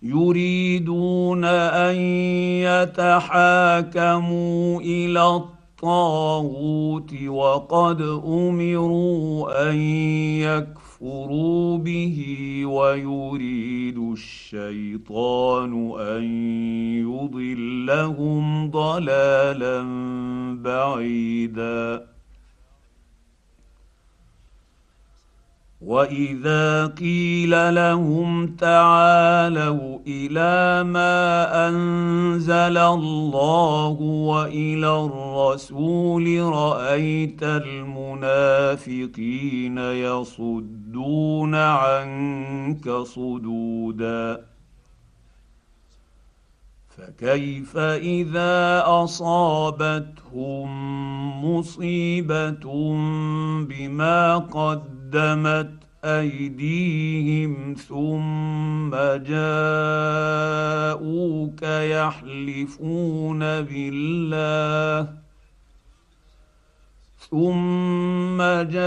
يريدون 0.03 1.45
ان 1.45 1.97
يتحاكموا 3.27 4.81
إلى 4.81 5.56
الطاغوت 5.77 7.15
وقد 7.29 8.01
أمروا 8.27 9.71
أن 9.71 9.77
يكفروا 10.41 11.79
به 11.79 12.19
ويريد 12.67 13.99
الشيطان 13.99 15.93
أن 16.01 16.25
يضلهم 17.05 18.71
ضلالا 18.71 19.83
بعيدا. 20.65 22.16
واذا 25.87 26.87
قيل 26.87 27.75
لهم 27.75 28.47
تعالوا 28.47 29.99
إلى 30.07 30.85
ما 30.85 31.69
انزل 31.69 32.79
الله 32.79 34.01
والى 34.01 35.05
الرسول 35.05 36.43
رايت 36.43 37.43
المنافقين 37.43 38.79
يصدون 39.79 41.55
عنك 41.55 42.91
صدودا 42.91 44.41
فكيف 46.97 47.77
اذا 47.77 48.83
اصابتهم 48.87 50.67
مصيبه 51.45 52.67
بما 53.69 54.37
قدمت 54.37 54.96
أيديهم 56.05 57.75
ثم 57.75 58.91
جاءوك 59.25 61.63
يحلفون 61.63 63.39
بالله. 63.39 65.09
ثم 67.31 68.39
جاءوك 68.63 68.79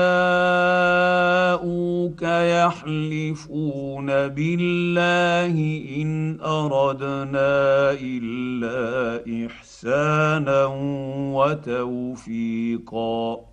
يحلفون 2.21 4.05
بالله 4.05 5.55
إن 6.01 6.39
أردنا 6.41 7.91
إلا 8.01 9.21
إحسانا 9.45 10.65
وتوفيقا. 11.35 13.48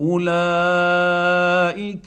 اولئك 0.00 0.24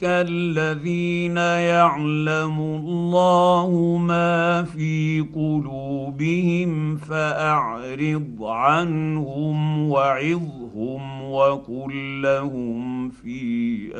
الذين 0.04 1.36
يعلم 1.36 2.60
الله 2.60 3.96
ما 3.96 4.62
في 4.62 5.24
قلوبهم 5.34 6.96
فاعرض 6.96 8.36
عنهم 8.40 9.88
وعظهم 9.90 11.22
وقل 11.30 12.22
لهم 12.22 13.08
في 13.08 13.90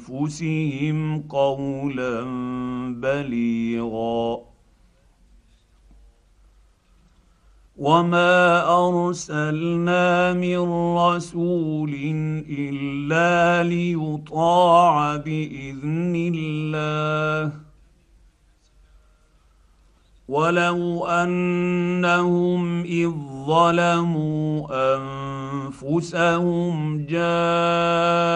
انفسهم 0.00 1.22
قولا 1.22 2.24
بليغا 3.00 4.51
وما 7.82 8.62
ارسلنا 8.62 10.32
من 10.38 10.94
رسول 10.96 11.90
الا 12.48 13.62
ليطاع 13.62 15.16
باذن 15.16 16.14
الله 16.34 17.52
ولو 20.28 21.06
انهم 21.06 22.82
اذ 22.82 23.10
ظلموا 23.46 24.68
انفسهم 25.82 27.06
جاءوك 27.06 28.30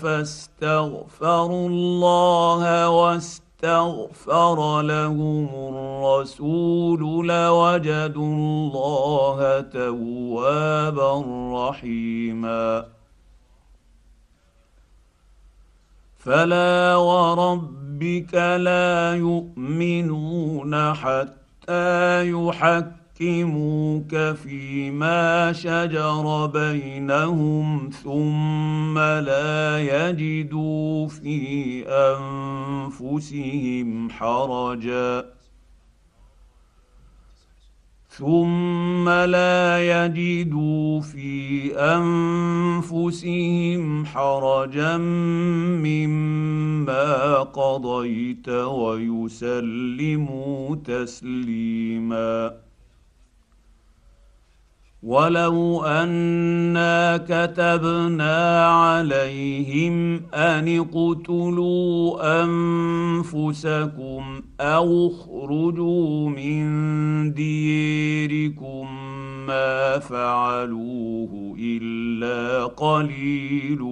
فاستغفروا 0.00 1.68
الله 1.68 2.88
واستغفروا 2.88 3.45
واستغفر 3.66 4.82
لهم 4.82 5.48
الرسول 5.54 7.28
لوجدوا 7.28 8.26
الله 8.26 9.60
توابا 9.60 11.24
رحيما. 11.52 12.84
فلا 16.18 16.96
وربك 16.96 18.34
لا 18.34 19.14
يؤمنون 19.14 20.94
حتى 20.94 22.30
يحكموا 22.30 22.95
يحكموك 23.20 24.16
فيما 24.34 25.52
شجر 25.52 26.46
بينهم 26.46 27.90
ثم 27.90 28.98
لا 28.98 29.78
يجدوا 29.80 31.08
في 31.08 31.84
انفسهم 32.98 34.10
حرجا 34.10 35.24
ثم 38.08 39.08
لا 39.08 39.78
يجدوا 40.06 41.00
في 41.00 41.72
انفسهم 42.84 43.26
حرجا 44.06 44.96
مما 45.86 47.38
قضيت 47.38 48.48
ويسلموا 48.48 49.56
تسليما 50.76 52.65
ولو 55.02 55.84
انا 55.84 57.16
كتبنا 57.16 58.66
عليهم 58.66 60.22
ان 60.34 60.78
اقتلوا 60.78 62.42
انفسكم 62.44 64.42
أو 64.60 65.06
اخرجوا 65.06 66.28
من 66.30 66.64
ديركم 67.32 68.86
ما 69.46 69.98
فعلوه 69.98 71.56
الا 71.58 72.64
قليل 72.64 73.82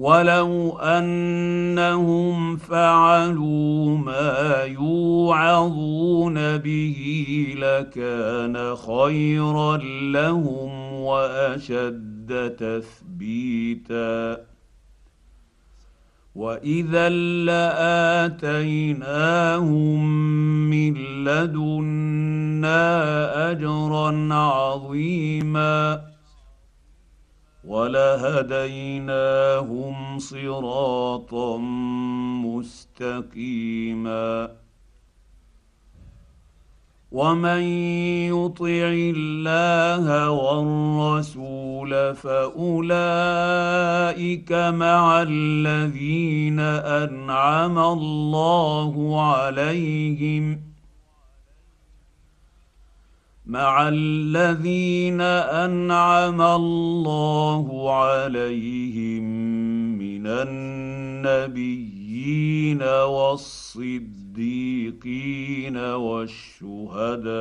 ولو 0.00 0.78
أنهم 0.78 2.56
فعلوا 2.56 3.98
ما 3.98 4.62
يوعظون 4.64 6.34
به 6.56 7.54
لكان 7.58 8.76
خيرا 8.76 9.76
لهم 10.12 10.92
وأشد 10.92 12.56
تثبيتا. 12.58 14.40
وإذا 16.34 17.08
لآتيناهم 18.28 18.70
من 20.70 20.94
لدنا 21.24 22.70
أجرا 23.50 24.34
عظيما. 24.34 26.09
ولهديناهم 27.70 30.18
صراطا 30.18 31.56
مستقيما. 32.46 34.50
ومن 37.12 37.62
يطع 38.30 38.94
الله 39.16 40.30
والرسول 40.30 42.14
فأولئك 42.14 42.82
مع 44.52 45.22
الذين 45.22 46.60
أنعم 46.60 47.78
الله 47.78 49.22
عليهم 49.22 50.69
مع 53.50 53.88
الذين 53.88 55.20
أنعم 55.20 56.42
الله 56.42 57.92
عليهم 57.92 59.22
من 59.98 60.26
النبيين 60.26 61.72
والصديقين 62.82 63.76
والشهداء 65.76 67.34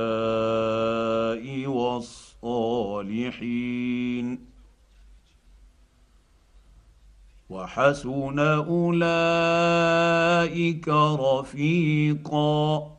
والصالحين. 1.67 3.29
وحسن 7.49 8.39
أولئك 8.39 9.27
رفيقا. 11.19 12.98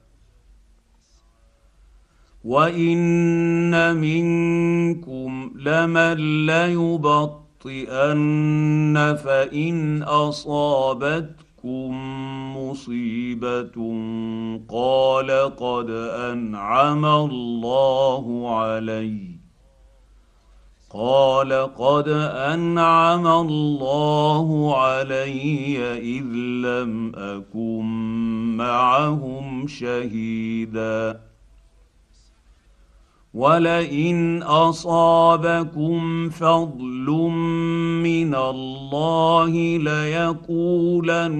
وان 2.43 3.95
منكم 3.97 5.51
لمن 5.55 6.45
ليبطئن 6.45 7.35
فان 9.23 10.03
اصابتكم 10.03 11.91
مصيبه 12.57 13.75
قال 14.69 15.31
قد 15.55 15.89
انعم 16.29 17.05
الله 17.05 18.55
علي 18.55 19.41
قال 20.93 21.53
قد 21.77 22.07
انعم 22.07 23.27
الله 23.27 24.77
علي 24.77 25.77
اذ 25.97 26.25
لم 26.65 27.11
اكن 27.15 27.85
معهم 28.57 29.67
شهيدا 29.67 31.30
ولئن 33.33 34.43
اصابكم 34.43 36.29
فضل 36.29 37.05
من 38.03 38.35
الله 38.35 39.49
ليقولن 39.77 41.31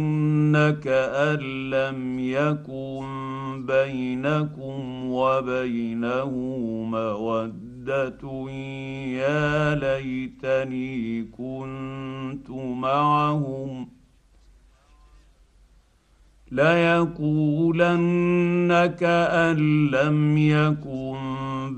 كان 0.84 1.70
لم 1.70 2.20
يكن 2.20 3.06
بينكم 3.68 5.06
وبينه 5.12 6.30
موده 6.92 8.50
يا 9.12 9.76
ليتني 9.76 11.24
كنت 11.24 12.50
معهم 12.50 14.01
ليقولن 16.52 18.16
كان 19.00 19.58
لم 19.92 20.38
يكن 20.38 21.18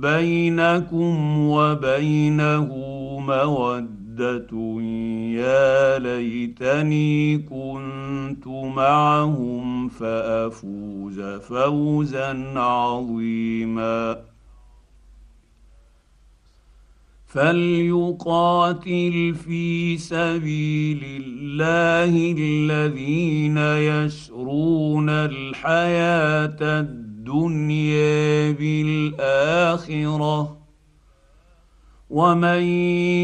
بينكم 0.02 1.38
وبينه 1.40 2.68
موده 3.20 4.82
يا 5.34 6.00
ليتني 6.00 7.38
كنت 7.38 8.48
معهم 8.48 9.90
فافوز 9.90 11.20
فوزا 11.22 12.60
عظيما 12.60 14.18
فليقاتل 17.34 19.36
في 19.46 19.98
سبيل 19.98 21.04
الله 21.04 22.36
الذين 22.38 23.58
يشرون 23.58 25.10
الحياة 25.10 26.58
الدنيا 26.62 28.52
بالاخره 28.52 30.58
ومن 32.10 32.62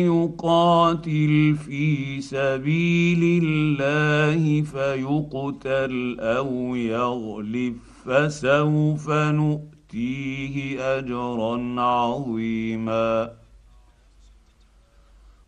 يقاتل 0.09 1.55
في 1.65 2.21
سبيل 2.21 3.43
الله 3.43 4.61
فيقتل 4.61 6.17
أو 6.19 6.75
يغلب 6.75 7.75
فسوف 8.05 9.09
نؤتيه 9.09 10.81
اجرا 10.97 11.81
عظيما 11.81 13.39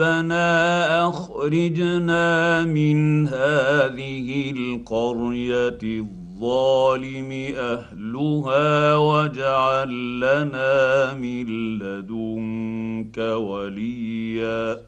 ربنا 0.00 1.08
أخرجنا 1.08 2.62
من 2.62 3.28
هذه 3.28 4.50
القرية 4.50 5.78
الظالم 5.82 7.54
أهلها 7.56 8.96
واجعل 8.96 10.20
لنا 10.20 11.14
من 11.14 11.78
لدنك 11.78 13.18
وليا. 13.18 14.78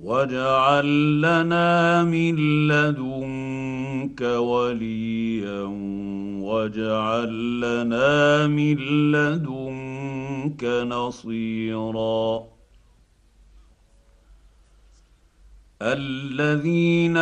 واجعل 0.00 1.20
لنا 1.20 2.04
من 2.04 2.36
لدنك 2.68 4.20
وليا. 4.20 5.62
واجعل 6.42 7.60
لنا 7.60 8.46
من 8.46 8.76
لدنك 9.12 10.64
نصيرا. 10.64 12.49
الذين 15.82 17.16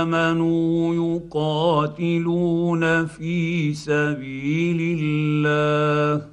آمنوا 0.00 0.94
يقاتلون 0.94 3.06
في 3.06 3.74
سبيل 3.74 4.98
الله 5.00 6.28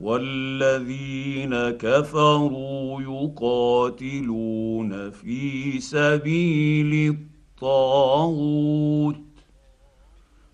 والذين 0.00 1.70
كفروا 1.70 3.02
يقاتلون 3.02 5.10
في 5.10 5.80
سبيل 5.80 7.16
الطاغوت 7.58 9.16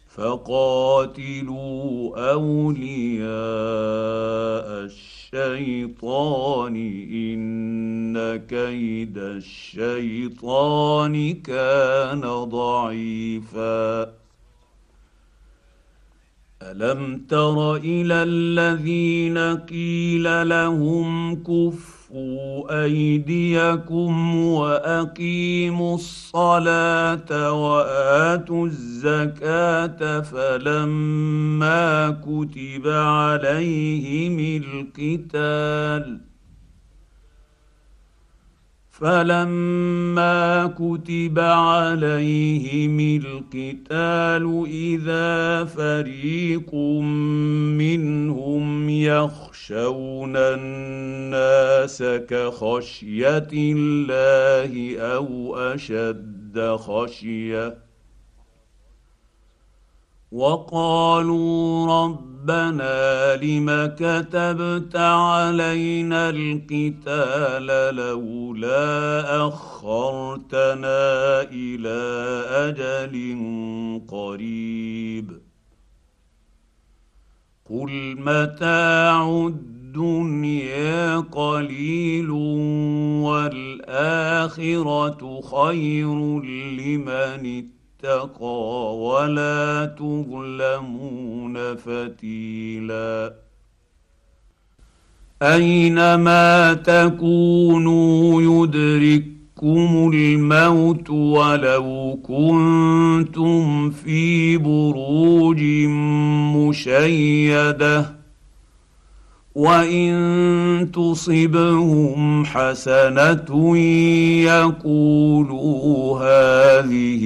فقاتلوا 0.09 1.87
أولياء 2.33 3.27
الشيطان 4.85 5.16
الشيطان 5.35 6.77
إن 7.13 8.37
كيد 8.37 9.19
الشيطان 9.19 11.15
كان 11.35 12.21
ضعيفا. 12.45 14.03
ألم 16.63 17.19
تر 17.29 17.77
إلى 17.77 18.23
الذين 18.23 19.39
قيل 19.57 20.49
لهم 20.49 21.35
كفر 21.43 21.96
كفوا 22.07 22.85
أيديكم 22.85 24.37
وأقيموا 24.37 25.95
الصلاة 25.95 27.53
وآتوا 27.53 28.67
الزكاة 28.67 30.21
فلما 30.21 32.11
كتب 32.11 32.89
عليهم 32.89 34.63
القتال 34.65 36.21
فلما 38.91 40.67
كتب 40.67 41.39
عليهم 41.39 43.01
القتال 43.01 44.65
إذا 44.67 45.65
فريق 45.65 46.75
منهم 47.75 48.91
يخشون 49.71 50.37
الناس 50.37 52.03
كخشية 52.03 53.49
الله 53.53 55.01
أو 55.01 55.57
أشد 55.57 56.77
خشية. 56.77 57.79
وقالوا 60.33 61.87
ربنا 61.87 63.37
لم 63.37 63.95
كتبت 63.97 64.97
علينا 64.97 66.31
القتال 66.31 67.97
لولا 67.97 69.47
أخرتنا 69.49 71.43
إلى 71.43 71.99
أجل 72.51 73.15
قريب. 74.09 75.46
قل 77.71 78.17
متاع 78.19 79.47
الدنيا 79.47 81.17
قليل 81.19 82.31
والاخره 83.91 85.21
خير 85.41 86.41
لمن 86.79 87.65
اتقى 87.65 88.97
ولا 88.97 89.95
تظلمون 89.99 91.77
فتيلا 91.77 93.35
اينما 95.43 96.75
تكونوا 96.75 98.43
يدرككم 99.63 100.11
الموت 100.15 101.11
ولو 101.11 102.19
كنتم 102.23 103.91
في 103.91 104.57
بروج 104.57 105.63
مشيدة 106.57 108.17
وإن 109.55 110.91
تصبهم 110.93 112.45
حسنة 112.45 113.77
يقولوا 114.47 116.19
هذه 116.19 117.25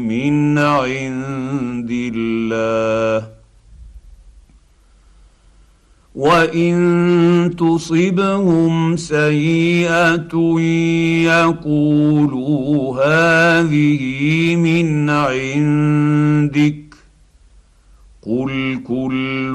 من 0.00 0.58
عند 0.58 1.90
الله 1.90 3.29
وان 6.20 7.56
تصبهم 7.58 8.96
سيئه 8.96 10.60
يقولوا 11.24 12.96
هذه 13.04 14.02
من 14.56 15.10
عندك 15.10 16.94
قل 18.22 18.80
كل 18.86 19.54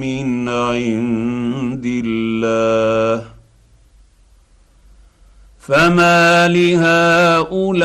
من 0.00 0.48
عند 0.48 1.84
الله 2.04 3.27
فما 5.68 6.48
لهؤلاء 6.48 7.76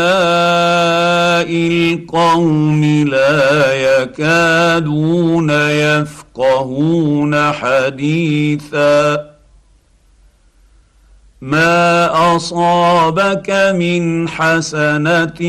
القوم 1.51 2.83
لا 3.07 3.73
يكادون 3.73 5.49
يفقهون 5.49 7.51
حديثا 7.51 9.25
ما 11.41 12.35
اصابك 12.35 13.49
من 13.75 14.29
حسنه 14.29 15.39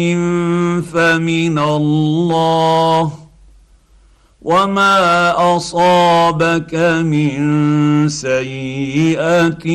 فمن 0.93 1.59
الله 1.59 3.24
وما 4.45 5.57
اصابك 5.57 6.75
من 7.05 8.09
سيئه 8.09 9.67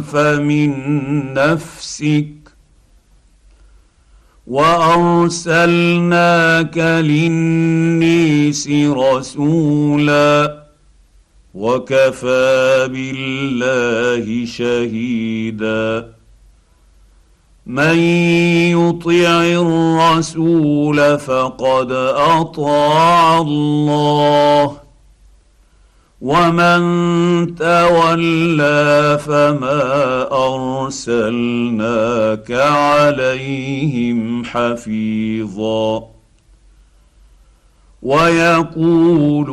فمن 0.00 0.72
نفسك 1.34 2.28
وارسلناك 5.42 6.78
للنيس 6.78 8.68
رسولا 8.86 10.62
وكفى 11.54 12.88
بالله 12.92 14.46
شهيدا 14.46 16.12
من 17.66 17.98
يطع 18.72 19.42
الرسول 19.42 21.18
فقد 21.18 21.92
أطاع 22.16 23.38
الله. 23.38 24.76
ومن 26.20 26.82
تولى 27.54 29.18
فما 29.18 29.82
أرسلناك 30.86 32.50
عليهم 32.50 34.44
حفيظا. 34.44 36.04
ويقولون 38.02 39.46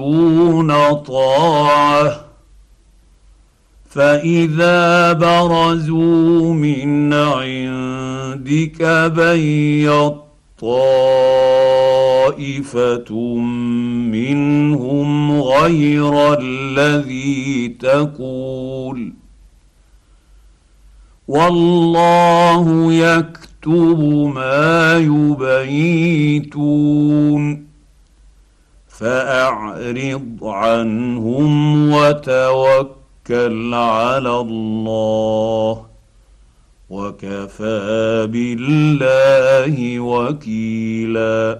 طاعة. 0.94 2.30
فإذا 3.90 5.14
برزوا 5.14 6.54
من 6.54 7.14
عندك 8.50 9.12
بيض 9.16 10.16
طائفه 10.60 11.06
منهم 14.12 15.42
غير 15.42 16.40
الذي 16.40 17.68
تقول. 17.68 19.14
والله 21.28 22.94
يكتب 22.94 24.00
ما 24.36 24.98
يبيتون. 24.98 26.60
فأعرض 28.88 30.38
عنهم 30.42 31.92
وتوكل 31.92 33.74
على 33.74 34.40
الله. 34.40 35.89
وكفى 36.90 38.28
بالله 38.32 40.00
وكيلا. 40.00 41.60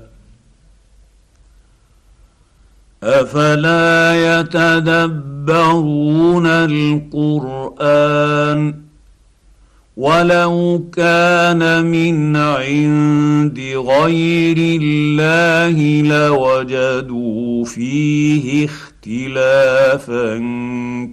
أفلا 3.04 4.40
يتدبرون 4.40 6.46
القرآن 6.70 8.76
ولو 9.98 10.84
كان 10.94 11.86
من 11.86 12.36
عند 12.36 13.60
غير 13.76 14.58
الله 14.82 16.02
لوجدوا 16.02 17.66
فيه 17.66 18.66
اختلافا 18.66 20.38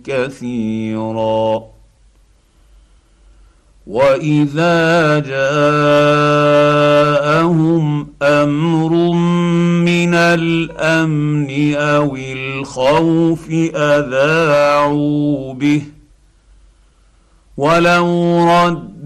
كثيرا. 0.05 1.76
واذا 3.87 5.19
جاءهم 5.19 5.77
أمر 8.23 9.13
من 9.87 10.15
الامن 10.15 11.75
أو 11.75 12.17
الخوف 12.17 13.51
اذاعوا 13.75 15.55
به 15.55 15.83
ولو 17.57 18.07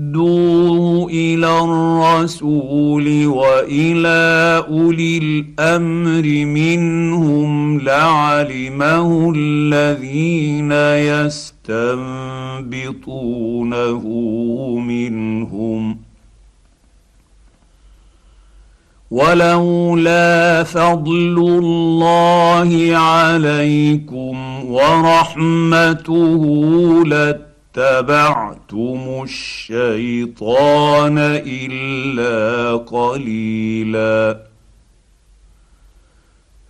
ردوا 0.00 1.10
إلى 1.10 1.58
الرسول 1.60 3.26
والى 3.26 4.64
اولي 4.68 5.18
الامر 5.18 6.44
منهم 6.44 7.80
لعلمه 7.80 9.32
الذين 9.36 10.72
يستنبطونه 12.32 13.18
منهم 14.78 15.96
ولولا 19.10 20.64
فضل 20.64 21.36
الله 21.38 22.96
عليكم 22.96 24.64
ورحمته 24.64 26.42
لت 27.06 27.49
اتبعتم 27.74 29.22
الشيطان 29.22 31.18
إلا 31.46 32.76
قليلا. 32.76 34.40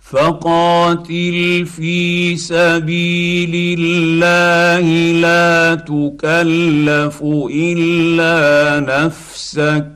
فقاتل 0.01 1.65
في 1.65 2.37
سبيل 2.37 3.79
الله 3.79 4.87
لا 5.19 5.75
تكلف 5.75 7.23
إلا 7.53 8.79
نفسك. 8.79 9.87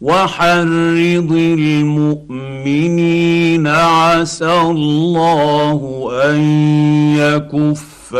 وحرض 0.00 1.32
المؤمنين 1.58 3.66
عسى 3.66 4.60
الله 4.60 6.10
أن 6.24 6.40
يكف 7.16 8.14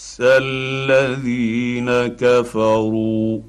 بأس 0.00 0.16
الذين 0.20 1.90
كفروا. 2.16 3.40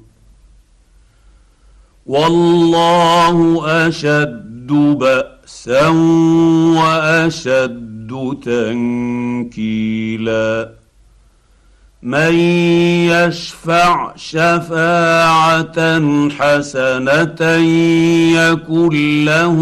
والله 2.06 3.62
أشد 3.88 4.66
بأسا 4.66 5.88
وأشد 6.76 8.38
تنكيلا. 8.44 10.72
من 12.02 12.34
يشفع 13.08 14.16
شفاعة 14.16 16.00
حسنة 16.30 17.42
يكن 18.36 19.24
له 19.24 19.56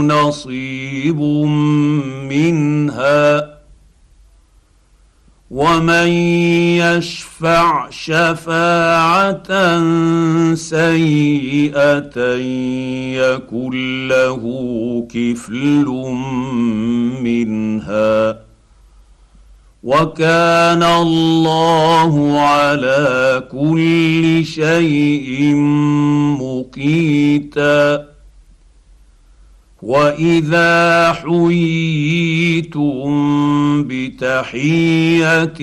نصيب 0.00 1.20
منها. 2.30 3.53
ومن 5.54 6.08
يشفع 6.82 7.90
شفاعه 7.90 9.50
سيئه 10.54 12.18
يكن 13.14 14.08
له 14.08 14.42
كفل 15.14 15.86
منها 17.22 18.38
وكان 19.82 20.82
الله 20.82 22.40
على 22.40 23.42
كل 23.52 24.44
شيء 24.44 25.54
مقيتا 26.42 28.13
واذا 29.84 31.12
حييتم 31.12 32.74
بتحيه 33.88 35.60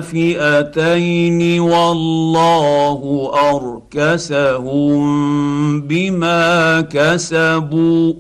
فئتين 0.01 1.61
والله 1.61 3.31
اركسهم 3.55 5.01
بما 5.81 6.81
كسبوا 6.81 8.15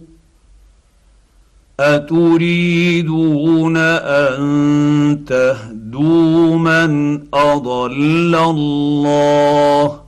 اتريدون 1.80 3.76
ان 3.76 5.24
تهدوا 5.26 6.56
من 6.56 7.20
اضل 7.34 8.34
الله 8.34 10.07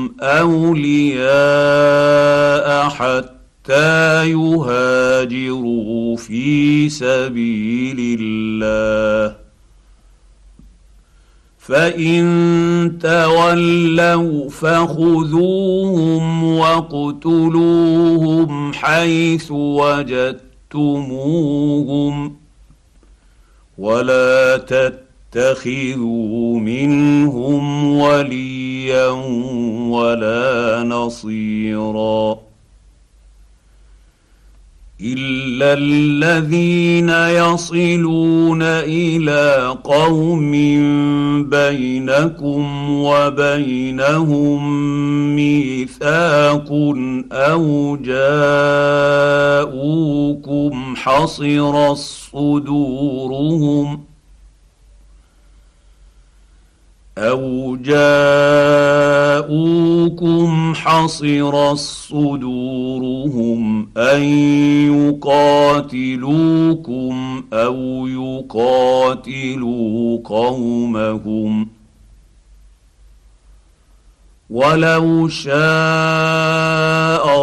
أولياء 0.21 1.29
حتى 2.89 4.29
يهاجروا 4.31 6.17
في 6.17 6.89
سبيل 6.89 8.17
الله. 8.19 9.41
فإن 11.71 12.97
تولوا 13.01 14.49
فخذوهم 14.49 16.43
واقتلوهم 16.43 17.93
حيث 18.73 19.51
وجدتموهم 19.51 21.15
ولا 23.77 24.57
تتخذوا 25.31 26.59
منهم 26.59 27.93
وليا 27.97 29.07
ولا 29.89 30.83
نصيرا 30.83 32.39
إلا 35.01 35.73
الذين 35.73 37.09
يصلون 37.09 38.61
إلى 38.61 39.77
قوم 39.83 40.51
بينكم 41.49 42.89
وبينهم 42.89 44.61
ميثاق 45.35 46.69
أو 47.31 47.97
جاءوكم 49.61 49.75
حصر 50.95 51.93
صدورهم 51.95 53.31
أو 57.21 57.75
جاءوكم 57.81 59.51
حصر 60.75 61.75
صدورهم 61.75 63.61
ان 63.97 64.21
يقاتلوكم 65.81 67.43
أو 67.53 68.07
يقاتلوا 68.07 69.81
قومهم 70.25 71.67
ولو 74.49 75.27
شاء 75.27 75.53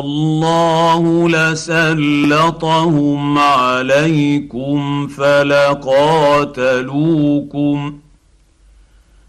الله 0.01 1.29
لسلطهم 1.29 2.79
عليكم 3.39 5.07
فلقاتلوكم 5.07 5.99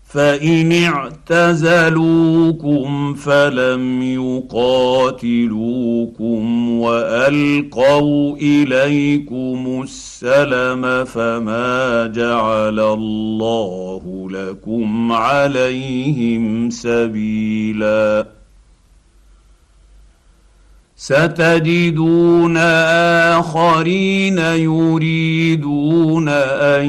فإن 0.10 0.72
اعتزلوكم 1.30 3.14
فلم 3.14 4.02
يقاتلوكم 4.52 5.60
وألقوا 6.70 8.38
إليكم 8.38 9.82
السلم 9.84 11.06
فما 11.06 12.08
جعل 12.16 12.80
الله 12.80 14.28
لكم 14.32 15.12
عليهم 15.12 16.70
سبيلا 16.70 18.39
ستجدون 21.02 22.58
آخرين 23.38 24.38
يريدون 24.38 26.30
أن 26.30 26.86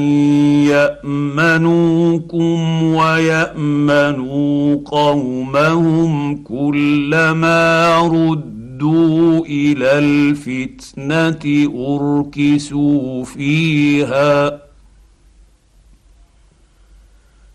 يأمنوكم 0.67 2.83
ويأمنوا 2.83 4.75
قومهم 4.85 6.43
كلما 6.43 7.97
ردوا 7.99 9.45
إلى 9.45 9.99
الفتنة 9.99 11.69
أركسوا 11.75 13.23
فيها 13.23 14.60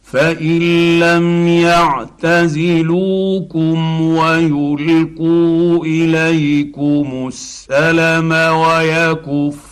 فان 0.07 0.99
لم 0.99 1.49
يعتزلوكم 1.49 3.01
ويلقوا 4.01 5.85
اليكم 5.85 7.29
السلم 7.29 8.33
ويكفوا 8.33 9.65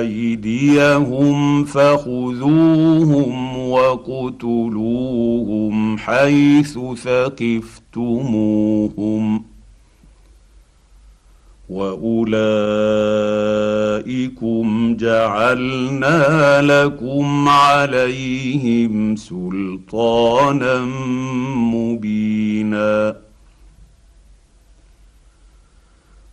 ايديهم 0.00 1.64
فخذوهم 1.64 3.58
وقتلوهم 3.68 5.18
حيث 5.98 6.78
ثقفتموهم 7.04 8.32
واولئكم 11.68 12.96
جعلنا 14.96 16.60
لكم 16.62 17.48
عليهم 17.48 19.16
سلطانا 19.16 20.80
مبينا 21.56 23.16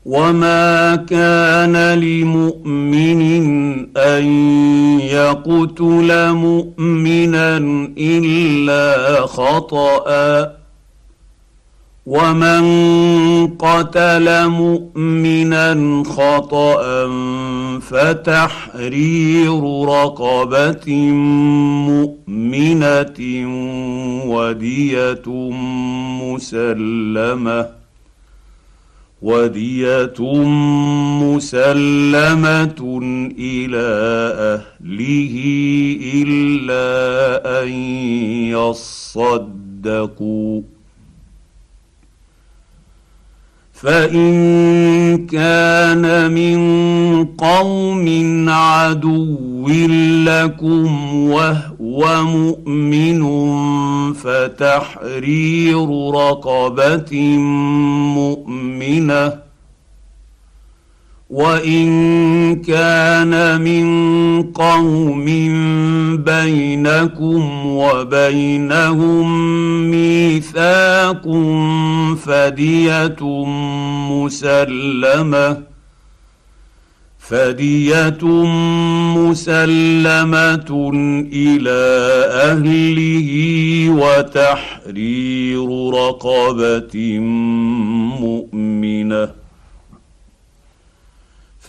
وما 0.06 0.96
كان 0.96 2.00
لمؤمن 2.00 3.22
ان 3.98 4.26
يقتل 5.00 6.34
مؤمنا 6.34 7.58
الا 7.98 9.22
خطأ 9.26 10.59
ومن 12.10 12.64
قتل 13.48 14.48
مؤمنا 14.48 16.04
خطا 16.04 17.08
فتحرير 17.80 19.62
رقبه 19.86 20.94
مؤمنه 21.90 23.20
وديه 24.26 25.24
مسلمه 26.24 27.80
ودية 29.22 30.22
مسلمة 31.24 33.00
إلى 33.40 33.88
أهله 34.56 35.36
إلا 36.16 36.84
أن 37.64 37.70
يصدقوا 39.76 40.62
فإن 43.82 45.28
كان 45.28 46.32
من 46.32 46.60
قوم 47.26 48.06
عدو 48.50 49.68
لكم 50.26 51.16
وهو 51.30 52.24
مؤمن 52.24 53.24
فتحرير 54.14 55.90
رقبة 56.16 57.38
مؤمنة 58.16 59.49
وان 61.30 62.56
كان 62.56 63.62
من 63.62 63.88
قوم 64.44 65.26
بينكم 66.16 67.66
وبينهم 67.66 69.28
ميثاق 69.92 71.24
فديه 72.26 73.46
مسلمه 74.10 75.58
فديه 77.20 78.18
مسلمه 79.18 80.92
إلى 81.34 81.80
اهله 82.32 83.30
وتحرير 83.90 85.68
رقبه 85.94 87.20
مؤمنه 88.20 89.39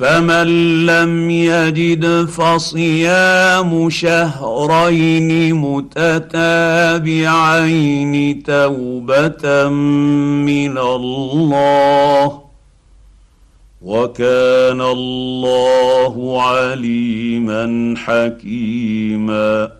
فمن 0.00 0.46
لم 0.86 1.30
يجد 1.30 2.24
فصيام 2.24 3.90
شهرين 3.90 5.54
متتابعين 5.54 7.22
توبة 8.42 9.68
من 9.68 10.78
الله 10.78 12.40
وكان 13.82 14.80
الله 14.80 16.42
عليما 16.42 17.94
حكيما 17.96 19.79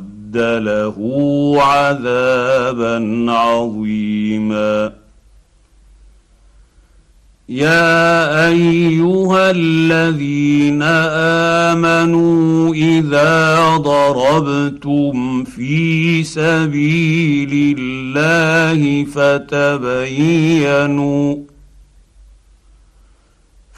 له 0.37 0.95
عذابا 1.61 3.25
عظيما. 3.31 4.91
يا 7.49 8.47
أيها 8.47 9.51
الذين 9.51 10.81
آمنوا 11.71 12.73
إذا 12.73 13.77
ضربتم 13.77 15.43
في 15.43 16.23
سبيل 16.23 17.75
الله 17.79 19.05
فتبينوا 19.05 20.71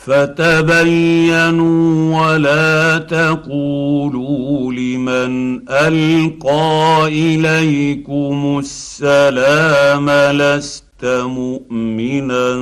فتبينوا 0.06 1.84
ولا 2.20 2.98
تقولوا 2.98 4.74
لمن 4.74 5.62
ألقى 5.70 7.08
إليكم 7.08 8.60
السلام 8.60 10.10
لست 10.10 10.84
مؤمنا 11.06 12.54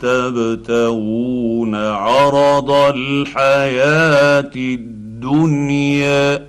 تبتغون 0.00 1.74
عرض 1.74 2.70
الحياة 2.70 4.52
الدنيا 4.56 6.46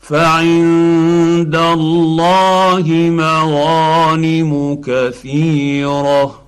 فعند 0.00 1.56
الله 1.56 2.84
مغانم 3.12 4.80
كثيرة 4.84 6.47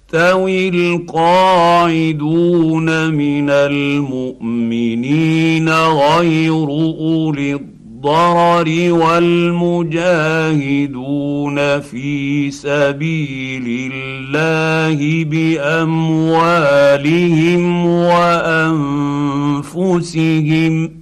يستوي 0.13 0.69
القاعدون 0.69 2.09
من 3.13 3.49
المؤمنين 3.49 4.09
غير 5.69 6.63
أولي 6.63 7.53
الضرر 7.53 8.93
والمجاهدون 8.93 9.99
في 11.79 12.51
سبيل 12.51 13.91
الله 13.93 15.25
بأموالهم 15.25 16.65
وأنفسهم 19.65 21.00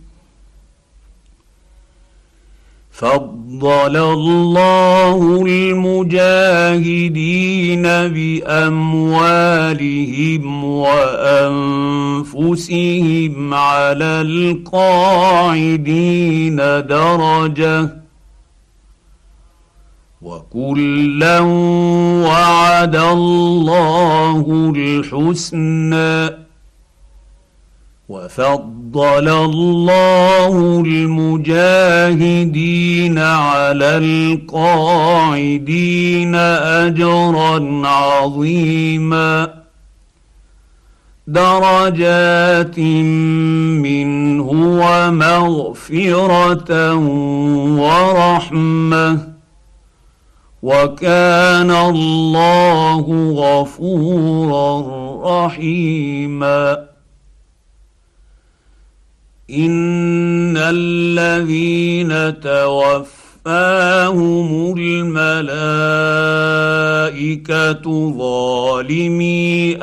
فضل 3.00 3.96
الله 3.98 5.46
المجاهدين 5.48 6.22
باموالهم 8.64 9.64
وانفسهم 12.24 13.54
على 13.54 14.22
القاعدين 14.22 15.46
درجه 16.56 18.00
وكلا 20.22 21.40
وعد 22.26 22.96
الله 22.96 24.74
الحسنى 24.76 26.49
وفضل 28.10 29.30
الله 29.30 30.84
المجاهدين 30.86 33.20
على 33.20 33.98
القاعدين 33.98 36.36
أجرا 36.36 37.88
عظيما. 37.88 39.50
درجات 41.28 42.80
منه 43.80 44.50
ومغفرة 44.82 46.96
ورحمة. 47.80 49.20
وكان 50.64 51.72
الله 51.72 53.34
غفورا 53.38 54.84
رحيما. 55.46 56.89
ان 59.50 60.58
الذين 60.58 62.40
توفاهم 62.40 63.16
الملائكه 64.78 65.80
ظالمي 68.18 69.76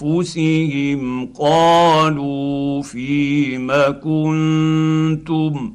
انفسهم 0.00 1.26
قالوا 1.26 2.82
فيم 2.82 3.72
كنتم 4.02 5.72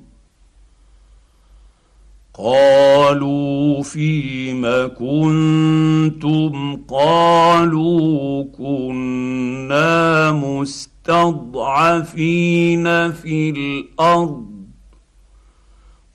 قالوا 2.34 3.84
فيم 3.84 4.62
كنتم 5.00 6.80
قالوا 6.88 8.44
كنا 8.58 10.32
مستقيمين 10.32 10.89
المستضعفين 11.08 12.86
في 13.12 13.50
الأرض. 13.50 14.46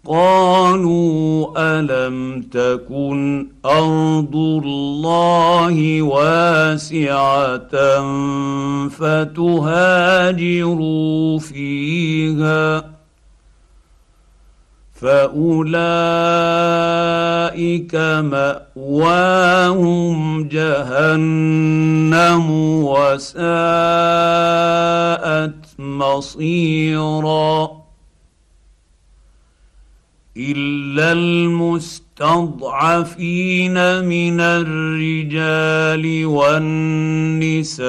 قالوا 0.07 1.53
ألم 1.57 2.43
تكن 2.43 3.49
أرض 3.67 4.37
الله 4.37 6.03
واسعة 6.03 7.71
فتهاجروا 8.89 10.19
فيها؟ 11.39 12.94
فأولئك 14.95 15.75
مأواهم 18.77 20.49
جهنم 20.49 22.51
وساءت 22.85 23.45
مصيرا 25.79 27.85
إلا 30.37 31.13
المستضعفين 31.13 32.15
من 34.05 34.41
الرجال 34.41 36.27
والنساء 36.27 37.89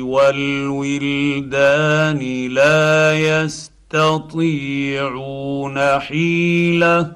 والولدان 0.00 2.18
لا 2.48 3.14
يستطيعون 3.14 3.75
يستطيعون 3.96 5.78
حيلة 6.00 7.12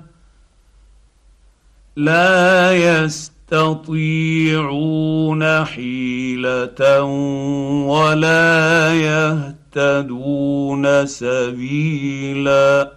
لا 1.96 2.72
يستطيعون 2.72 4.04
حيلة 5.64 7.02
ولا 7.84 8.94
يهتدون 9.74 11.06
سبيلا 11.06 12.92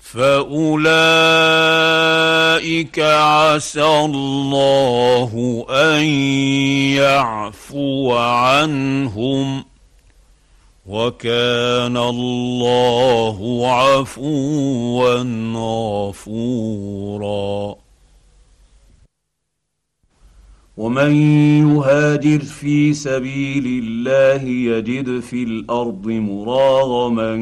فأولئك 0.00 1.38
عسى 2.98 3.84
الله 3.84 5.66
أن 5.70 6.04
يعفو 6.96 8.16
عنهم 8.16 9.67
وكان 10.88 11.96
الله 11.96 13.66
عفوا 13.72 15.22
غفورا. 16.08 17.76
ومن 20.76 21.12
يهاجر 21.76 22.38
في 22.38 22.94
سبيل 22.94 23.66
الله 23.84 24.42
يجد 24.42 25.20
في 25.20 25.42
الأرض 25.42 26.06
مراغما 26.06 27.34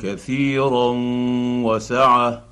كثيرا 0.00 0.92
وسعة. 1.64 2.51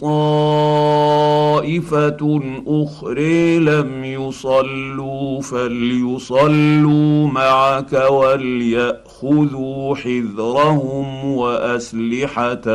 طائفة 0.00 1.60
أخرى 2.66 3.58
لم 3.58 4.04
يصلوا 4.04 5.40
فليصلوا 5.40 7.26
معك 7.26 7.92
وليأخذوا 8.10 9.94
حذرهم 9.94 11.24
وأسلحتهم. 11.34 12.74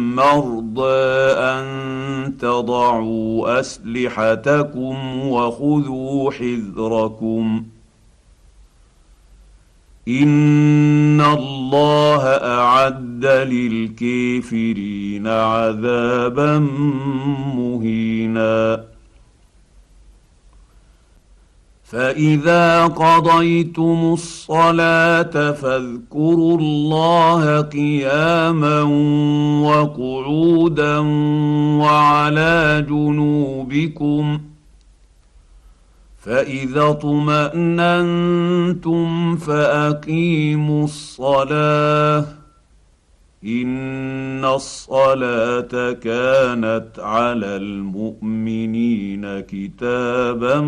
مرضى 0.00 1.32
أن 1.36 2.36
تضعوا 2.38 3.60
أسلحتكم 3.60 5.28
وخذوا 5.28 6.30
حذركم. 6.30 7.64
إن 10.08 11.20
الله 11.20 12.22
أعد 12.26 13.26
للكافرين 13.26 15.26
عذابا 15.26 16.58
مهينا. 17.56 18.84
فاذا 21.90 22.86
قضيتم 22.86 24.10
الصلاه 24.12 25.52
فاذكروا 25.52 26.58
الله 26.58 27.60
قياما 27.60 28.82
وقعودا 29.62 30.98
وعلى 31.78 32.86
جنوبكم 32.88 34.40
فاذا 36.18 36.82
اطماننتم 36.90 38.26
فاقيموا 39.36 40.84
الصلاه 40.84 42.39
ان 43.44 44.44
الصلاه 44.44 45.92
كانت 45.92 46.90
على 46.98 47.56
المؤمنين 47.56 49.40
كتابا 49.40 50.60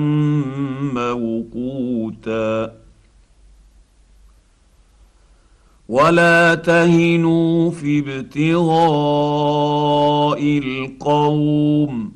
موقوتا 0.95 2.73
ولا 5.89 6.55
تهنوا 6.55 7.71
في 7.71 7.99
ابتغاء 7.99 8.83
القوم 10.59 12.13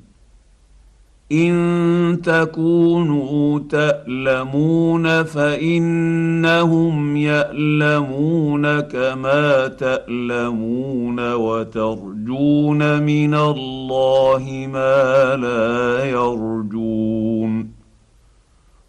إن 1.32 2.20
تكونوا 2.24 3.59
تألمون 3.59 5.23
فإنهم 5.23 7.16
يألمون 7.16 8.81
كما 8.81 9.66
تألمون 9.69 11.32
وترجون 11.35 13.03
من 13.03 13.35
الله 13.35 14.69
ما 14.73 15.36
لا 15.36 16.05
يرجون 16.05 17.70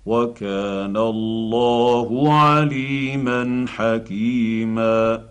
وكان 0.06 0.98
الله 0.98 2.34
عليما 2.34 3.66
حكيما 3.68 5.22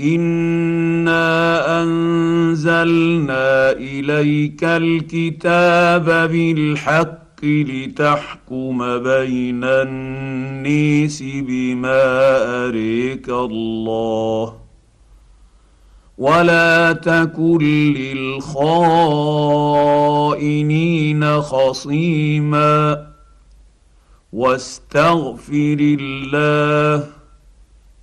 انا 0.00 1.82
انزلنا 1.82 3.72
اليك 3.72 4.64
الكتاب 4.64 6.30
بالحق 6.30 7.44
لتحكم 7.44 8.78
بين 8.98 9.64
النيس 9.64 11.22
بما 11.22 12.02
اريك 12.66 13.28
الله 13.28 14.54
ولا 16.18 16.92
تكن 16.92 17.58
للخائنين 17.94 18.72
خصيما 21.40 23.06
واستغفر 24.32 25.76
الله 25.80 27.11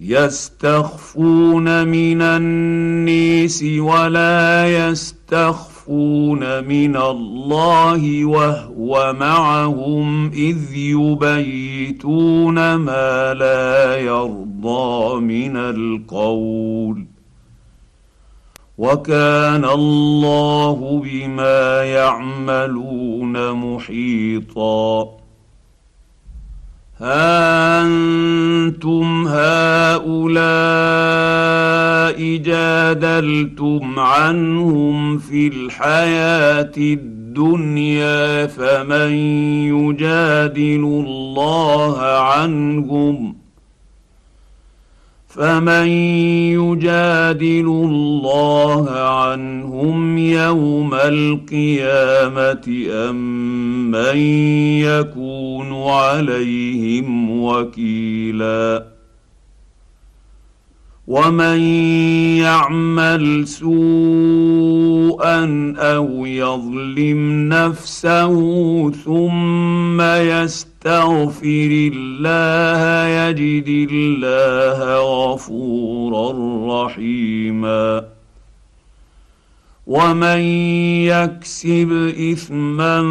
يستخفون 0.00 1.88
من 1.88 2.22
النيس 2.22 3.64
ولا 3.78 4.88
يستخفون 4.88 6.64
من 6.64 6.96
الله 6.96 8.24
وهو 8.24 9.16
معهم 9.20 10.30
إذ 10.30 10.74
يبيتون 10.74 12.74
ما 12.74 13.34
لا 13.34 13.96
يرضى 13.96 15.20
من 15.20 15.56
القول. 15.56 17.06
وكان 18.78 19.64
الله 19.64 21.02
بما 21.04 21.82
يعملون 21.82 23.52
محيطا. 23.52 25.19
ها 27.00 27.82
أنتم 27.82 29.26
هؤلاء 29.28 30.20
جادلتم 32.36 33.98
عنهم 33.98 35.18
في 35.18 35.48
الحياة 35.48 36.72
الدنيا 36.76 38.46
فمن 38.46 39.12
يجادل 39.74 40.84
الله 41.06 42.00
عنهم 42.00 43.39
فمن 45.30 45.86
يجادل 46.58 47.66
الله 47.66 48.90
عنهم 48.90 50.18
يوم 50.18 50.94
القيامة 50.94 52.86
أم 52.90 53.90
من 53.90 54.16
يكون 54.82 55.72
عليهم 55.90 57.40
وكيلا 57.42 58.86
ومن 61.06 61.60
يعمل 62.38 63.48
سوءا 63.48 64.14
أو 65.78 66.26
يظلم 66.26 67.48
نفسه 67.48 68.34
ثم 68.90 70.00
يستغفر 70.84 71.90
الله 71.94 73.06
يجد 73.06 73.88
الله 73.90 74.78
غفورا 75.00 76.32
رحيما. 76.86 78.04
ومن 79.86 80.40
يكسب 81.04 82.12
إثما 82.32 83.02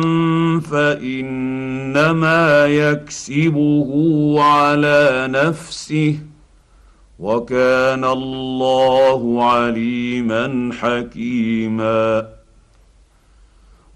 فإنما 0.71 2.65
يكسبه 2.65 3.89
على 4.39 5.27
نفسه 5.31 6.15
وكان 7.19 8.03
الله 8.03 9.43
عليما 9.43 10.69
حكيما. 10.79 12.38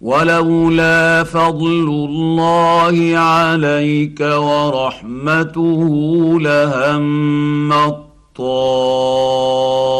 ولولا 0.00 1.24
فضل 1.24 1.88
الله 1.88 3.18
عليك 3.18 4.20
ورحمته 4.20 5.80
لهم 6.40 7.72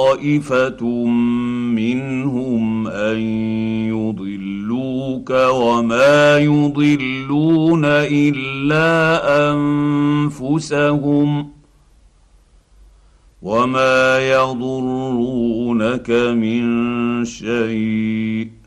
طائفه 0.09 0.85
منهم 1.75 2.87
أن 2.87 3.19
يضلوك 3.89 5.31
وما 5.31 6.39
يضلون 6.39 7.85
إلا 7.85 8.91
أنفسهم 9.53 11.49
وما 13.43 14.19
يضرونك 14.31 16.11
من 16.11 17.25
شيء 17.25 18.58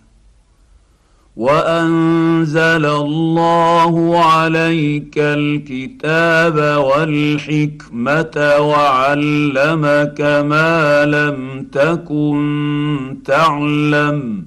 وأنزل 1.36 2.86
الله 2.86 4.26
عليك 4.26 5.14
الكتاب 5.18 6.56
والحكمة 6.84 8.56
وعلمك 8.60 10.22
ما 10.22 11.06
لم 11.06 11.68
تكن 11.72 13.18
تعلم 13.26 14.46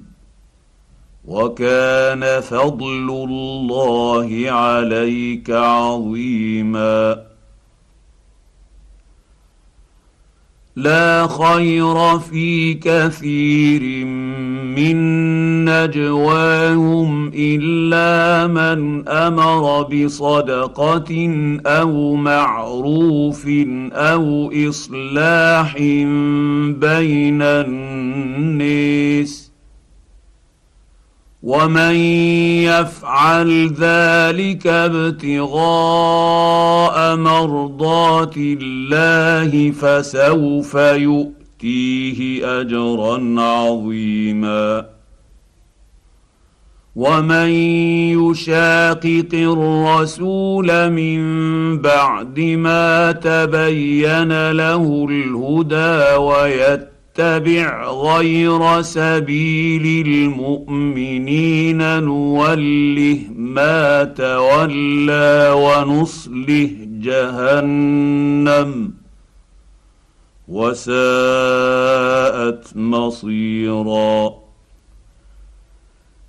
وكان 1.25 2.41
فضل 2.41 3.09
الله 3.09 4.51
عليك 4.51 5.51
عظيما 5.51 7.23
لا 10.75 11.27
خير 11.27 12.19
في 12.19 12.73
كثير 12.73 14.05
من 14.75 14.95
نجواهم 15.65 17.31
إلا 17.35 18.47
من 18.47 19.07
أمر 19.07 19.83
بصدقة 19.83 21.29
أو 21.65 22.15
معروف 22.15 23.47
أو 23.93 24.51
إصلاح 24.69 25.77
بين 26.79 27.41
الناس. 27.41 29.44
ومن 31.45 31.95
يفعل 32.65 33.67
ذلك 33.79 34.67
ابتغاء 34.67 35.55
مرضات 37.15 38.33
الله 38.37 39.71
فسوف 39.71 40.75
يؤتيه 40.75 42.59
اجرا 42.61 43.41
عظيما 43.41 44.85
ومن 46.95 47.49
يشاقق 48.19 49.29
الرسول 49.33 50.89
من 50.89 51.21
بعد 51.81 52.39
ما 52.39 53.11
تبين 53.11 54.51
له 54.51 55.07
الهدى 55.09 56.15
ويتبع 56.15 56.94
نتبع 57.19 57.87
غير 57.87 58.81
سبيل 58.81 60.07
المؤمنين 60.07 61.99
نوله 62.03 63.19
ما 63.35 64.03
تولى 64.03 65.51
ونصله 65.55 66.69
جهنم. 67.01 68.93
وساءت 70.47 70.97
مصيرا. 72.77 74.44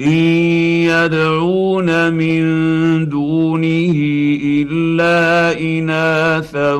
ان 0.00 0.12
يدعون 0.88 2.12
من 2.12 2.42
دونه 3.08 3.94
الا 4.44 5.60
اناثا 5.60 6.74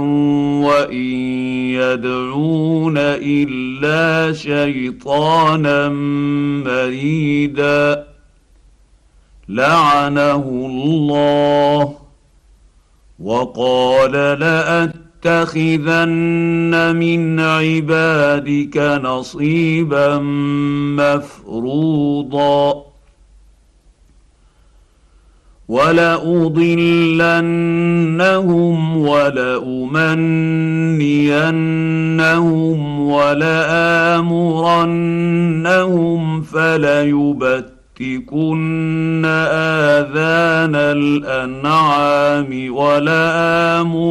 وان 0.64 0.94
يدعون 1.74 2.94
الا 2.98 4.32
شيطانا 4.32 5.88
مريدا 6.64 8.06
لعنه 9.48 10.44
الله 10.66 11.94
وقال 13.20 14.12
لاتخذن 15.22 15.96
من 16.96 17.40
عبادك 17.40 18.76
نصيبا 19.04 20.18
مفروضا 20.98 22.89
ولأضلنهم 25.70 27.06
ولأمنينهم 29.06 30.00
ولآمرنهم 33.00 34.50
فليبتكن 36.42 37.70
آذان 39.24 40.74
الأنعام 40.74 42.50
ولآمرنهم 42.74 44.10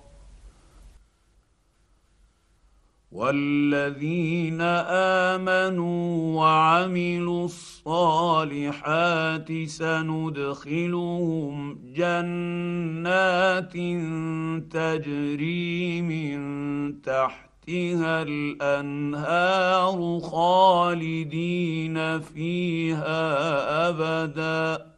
والذين 3.21 4.61
امنوا 5.31 6.35
وعملوا 6.41 7.45
الصالحات 7.45 9.49
سندخلهم 9.65 11.55
جنات 11.93 13.73
تجري 14.73 16.01
من 16.01 16.41
تحتها 17.01 18.21
الانهار 18.21 20.19
خالدين 20.19 22.19
فيها 22.19 23.29
ابدا 23.89 24.91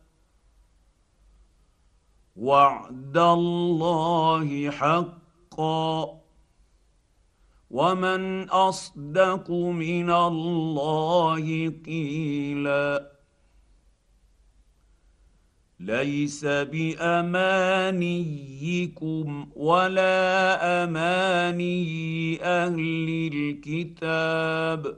وعد 2.35 3.17
الله 3.17 4.71
حقا 4.71 6.22
ومن 7.73 8.49
اصدق 8.49 9.51
من 9.51 10.09
الله 10.09 11.73
قيلا 11.85 13.11
ليس 15.79 16.45
بامانيكم 16.45 16.97
ولا 19.55 20.83
اماني 20.83 22.43
أهل 22.43 23.29
الكتاب 23.33 24.97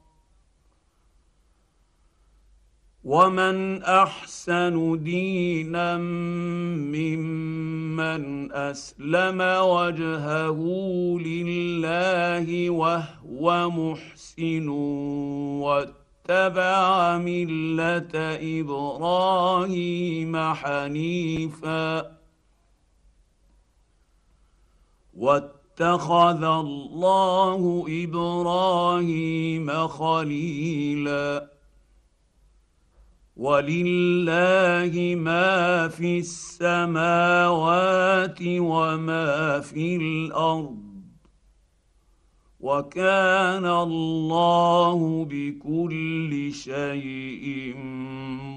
ومن 3.03 3.83
احسن 3.83 5.03
دينا 5.03 5.97
ممن 6.93 8.51
اسلم 8.51 9.41
وجهه 9.61 10.59
لله 11.19 12.69
وهو 12.69 13.69
محسن 13.69 14.67
واتبع 16.29 17.17
مله 17.17 18.11
إبراهيم 18.61 20.37
حنيفا 20.53 22.11
واتخذ 25.17 26.43
الله 26.43 27.85
إبراهيم 28.03 29.87
خليلا 29.87 31.50
ولله 33.41 34.93
ما 35.17 35.87
في 35.87 36.19
السماوات 36.19 37.09
وما 38.41 39.59
في 39.59 39.95
الأرض 39.95 40.77
وكان 42.59 43.65
الله 43.65 45.25
بكل 45.25 46.53
شيء 46.53 47.73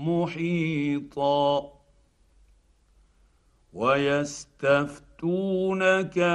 محيطا 0.04 1.72
ويستفتونك 3.72 4.84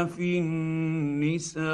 في 0.10 0.40
النساء 0.40 1.70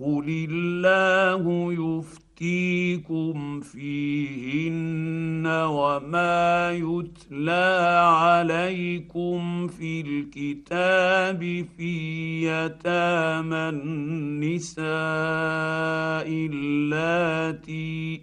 قل 0.00 0.46
الله 0.50 1.72
يفتح 1.72 2.25
يفتيكم 2.36 3.60
فيهن 3.60 5.46
وما 5.46 6.70
يتلى 6.72 7.98
عليكم 8.12 9.68
في 9.68 10.00
الكتاب 10.00 11.66
في 11.76 12.42
يتامى 12.44 13.56
النساء 13.56 14.86
اللاتي 16.28 18.22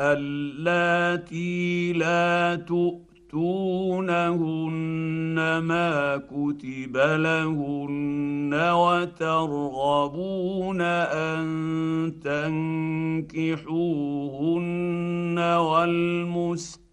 اللاتي 0.00 1.92
لا 1.92 2.56
تؤمن 2.56 3.03
تؤتونهن 3.34 5.34
ما 5.58 6.16
كتب 6.16 6.96
لهن 6.96 8.54
وترغبون 8.72 10.80
أن 10.80 11.44
تنكحوهن 12.24 13.68
والمستضعفين 15.38 16.84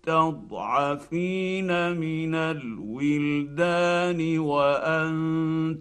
من 1.97 2.35
الولدان 2.35 4.39
وأن 4.39 5.13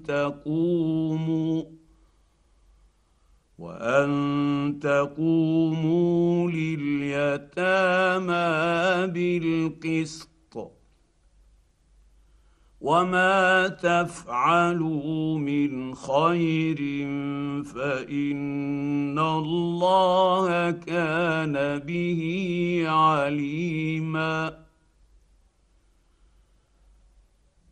تقوموا 0.04 1.62
وأن 3.58 4.78
تقوموا 4.82 6.50
لليتامى 6.50 8.36
بالقسط 9.12 10.29
وما 12.80 13.68
تفعلوا 13.68 15.38
من 15.38 15.94
خير 15.94 16.76
فان 17.64 19.18
الله 19.18 20.70
كان 20.70 21.78
به 21.78 22.22
عليما 22.86 24.58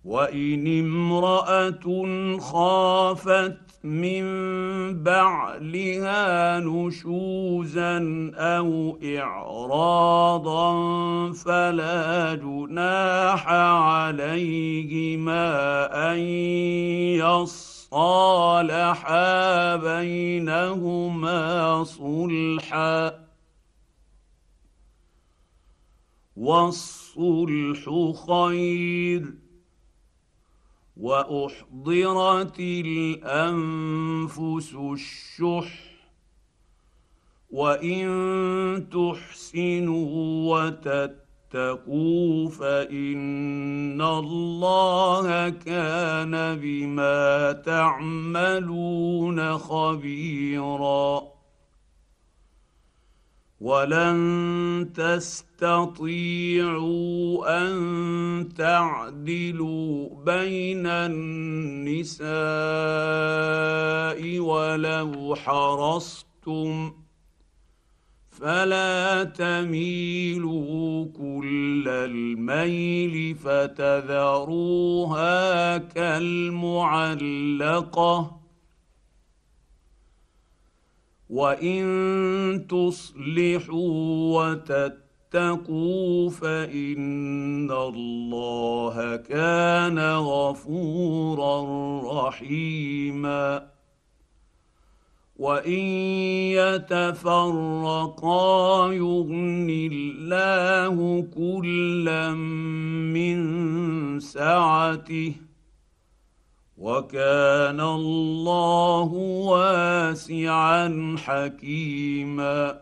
وان 0.05 0.80
امراه 0.80 2.39
خافت 2.39 3.68
من 3.85 4.25
بعلها 5.03 6.61
نشوزا 6.61 7.99
أو 8.35 8.99
اعراضا 9.05 10.73
فلا 11.33 12.35
جناح 12.35 13.49
عليهما 13.49 15.43
ان 16.13 16.19
يص 16.19 17.89
صالحا 17.91 19.77
بينهما 19.77 21.85
صلحا 21.85 23.29
والصلح 26.37 27.91
خير 28.27 29.35
وأحضرت 30.99 32.61
الأنفس 32.61 34.75
الشح 34.93 35.89
وإن 37.51 38.09
تحسنوا 38.93 40.55
وتتقوا 40.55 42.49
فإن 42.49 44.03
الله 44.03 45.49
كان 45.49 46.59
بما 46.61 47.53
تعملون 47.53 49.59
خبيرا 49.59 51.38
ولن 53.60 54.90
تستطيعوا 54.94 55.66
ان 57.66 58.48
تعدلوا 58.56 60.09
بين 60.24 60.86
النساء 60.86 62.28
ولو 64.39 65.35
حرصتم 65.35 66.93
فلا 68.30 69.24
تميلوا 69.24 71.05
كل 71.05 71.85
الميل 71.89 73.35
فتذروها 73.35 74.59
كالمعلقه 75.78 77.18
وان 81.31 82.67
تصلحوا 82.69 84.39
وتتقوا 84.39 86.31
فان 86.31 87.71
الله 87.71 89.17
كان 89.17 89.99
غفورا 90.17 91.57
رحيما. 92.29 93.67
وان 95.37 95.81
يتفرقا 96.59 98.93
يغن 98.93 99.91
الله 99.93 101.27
كلا 101.37 102.35
من 103.15 103.39
سعته 104.21 105.48
وكان 106.79 107.81
الله 107.81 109.13
واسعا 109.51 111.17
حكيما. 111.19 112.81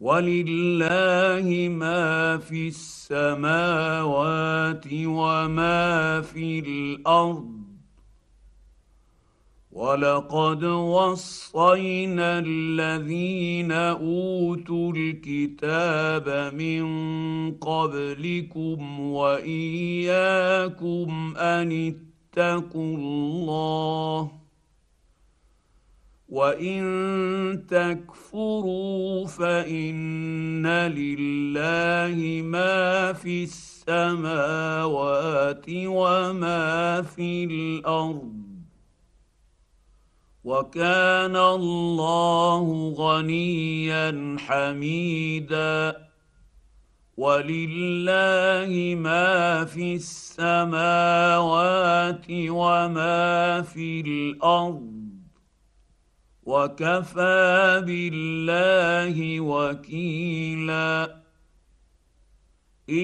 ولله 0.00 1.68
ما 1.70 2.38
في 2.38 2.68
السماوات 2.68 4.04
وما 4.92 6.20
في 6.20 6.58
الأرض. 6.58 7.56
ولقد 9.72 10.64
وصينا 10.64 12.38
الذين 12.46 13.72
أوتوا 13.72 14.92
الكتاب 14.96 16.54
من 16.54 16.84
قبلكم 17.52 19.00
وإياكم 19.00 20.16
أن 21.36 21.96
اتقوا 22.36 22.96
الله 22.96 24.30
وإن 26.28 26.82
تكفروا 27.70 29.26
فإن 29.26 30.66
لله 30.66 32.42
ما 32.42 33.12
في 33.12 33.44
السماوات 33.44 34.84
وما 35.68 37.02
في 37.02 37.44
الأرض 37.44 38.32
وكان 40.44 41.36
الله 41.36 42.94
غنيا 42.96 44.36
حميدا 44.38 46.05
ولله 47.16 48.94
ما 49.00 49.64
في 49.64 49.94
السماوات 49.94 51.46
وما 52.30 53.62
في 53.62 54.00
الأرض 54.00 54.96
وكفى 56.42 57.82
بالله 57.86 59.40
وكيلا 59.40 61.16
ان 62.90 62.94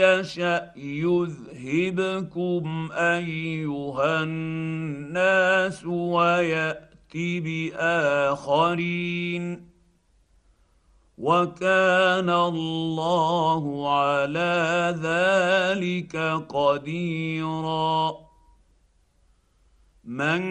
يشا 0.00 0.72
يذهبكم 0.76 2.64
ايها 2.92 4.22
الناس 4.22 5.84
ويات 5.84 6.86
باخرين 7.96 8.96
وكان 11.18 12.30
الله 12.30 13.94
على 13.94 14.94
ذلك 15.02 16.16
قديرا. 16.48 18.14
من 20.04 20.42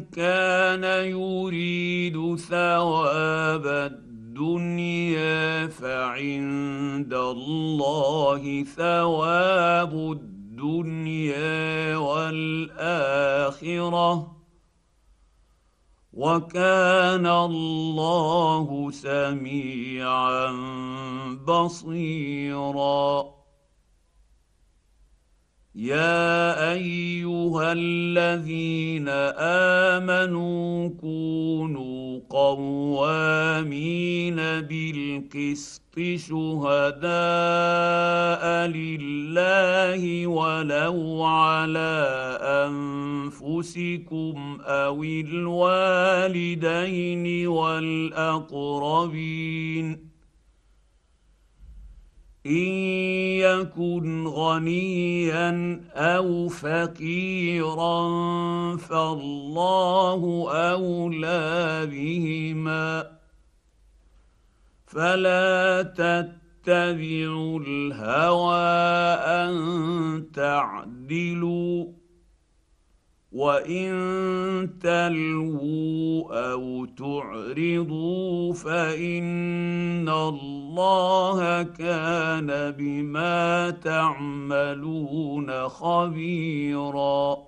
كان 0.00 0.84
يريد 1.04 2.36
ثواب 2.36 3.66
الدنيا 3.66 5.66
فعند 5.66 7.14
الله 7.14 8.64
ثواب 8.64 9.92
الدنيا 9.92 11.96
والآخرة. 11.96 14.37
وكان 16.18 17.26
الله 17.26 18.90
سميعا 18.90 20.50
بصيرا. 21.46 23.24
يا 25.74 26.72
أيها 27.48 27.72
الذين 27.72 29.08
آمنوا 29.98 30.88
كونوا 31.00 32.20
قوامين 32.30 34.36
بالقسط 34.36 35.82
شهداء 36.16 37.08
لله 38.68 40.26
ولو 40.26 41.22
على 41.24 42.38
أنفسكم 42.68 44.58
أو 44.64 45.02
الوالدين 45.02 46.46
والأقربين 47.48 48.48
إن 52.48 52.68
يكن 53.38 54.26
غنيا 54.26 55.80
أو 55.94 56.48
فقيرا 56.48 58.08
فالله 58.76 60.50
أولى 60.52 61.86
بهما. 61.86 63.06
فلا 64.86 65.82
تتبعوا 65.82 67.60
الهوى 67.60 68.68
أن 69.44 70.26
تعدلوا. 70.34 71.97
وان 73.32 74.78
تلووا 74.80 76.52
أو 76.52 76.84
تعرضوا 76.84 78.52
فان 78.52 80.08
الله 80.08 81.62
كان 81.62 82.74
بما 82.78 83.70
تعملون 83.70 85.68
خبيرا 85.68 87.47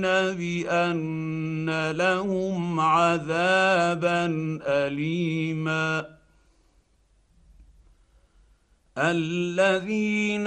بان 0.00 1.90
لهم 1.90 2.80
عذابا 2.80 4.26
اليما 4.66 6.06
الذين 8.98 10.46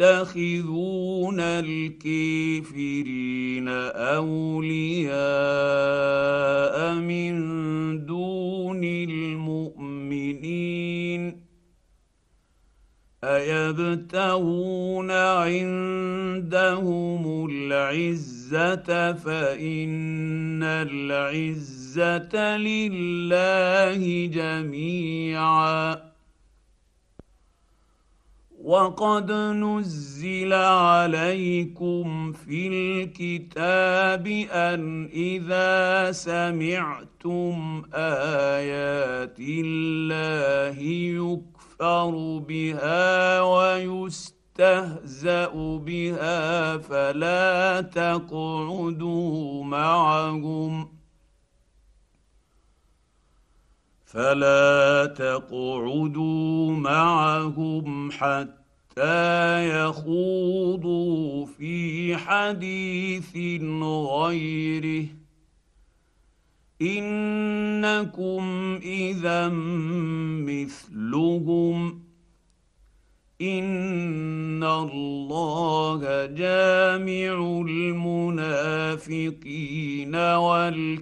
يتخذون 0.00 1.40
الكافرين 1.40 2.88
اولياء 3.68 5.14
من 6.94 7.34
دون 8.06 8.84
المؤمنين 8.84 10.24
أيبتغون 13.24 15.10
عندهم 15.10 16.44
العزة 17.50 19.12
فإن 19.12 20.62
العزة 20.62 22.56
لله 22.56 24.26
جميعا. 24.26 26.14
وقد 28.64 29.32
نزل 29.32 30.52
عليكم 30.52 32.32
في 32.32 32.68
الكتاب 32.68 34.26
أن 34.52 35.08
إذا 35.12 36.12
سمعتم 36.12 37.82
آيات 37.94 39.36
الله 39.38 40.78
يكفر 40.80 41.63
يكفر 41.84 42.38
بها 42.38 43.40
ويستهزأ 43.40 44.28
بها 45.78 46.78
فلا 46.78 47.80
تقعدوا 47.80 49.64
معهم. 49.64 50.88
فلا 54.04 55.06
تقعدوا 55.06 56.70
معهم 56.70 58.10
حتى 58.10 59.68
يخوضوا 59.68 61.46
في 61.46 62.16
حديث 62.16 63.36
غيره. 63.82 65.23
إنكم 66.82 68.42
إذا 68.82 69.48
مثلهم. 70.48 72.04
إن 73.42 74.64
الله 74.64 76.26
جامع 76.26 77.62
المنافقين 77.68 80.14
والكافرين 80.14 80.94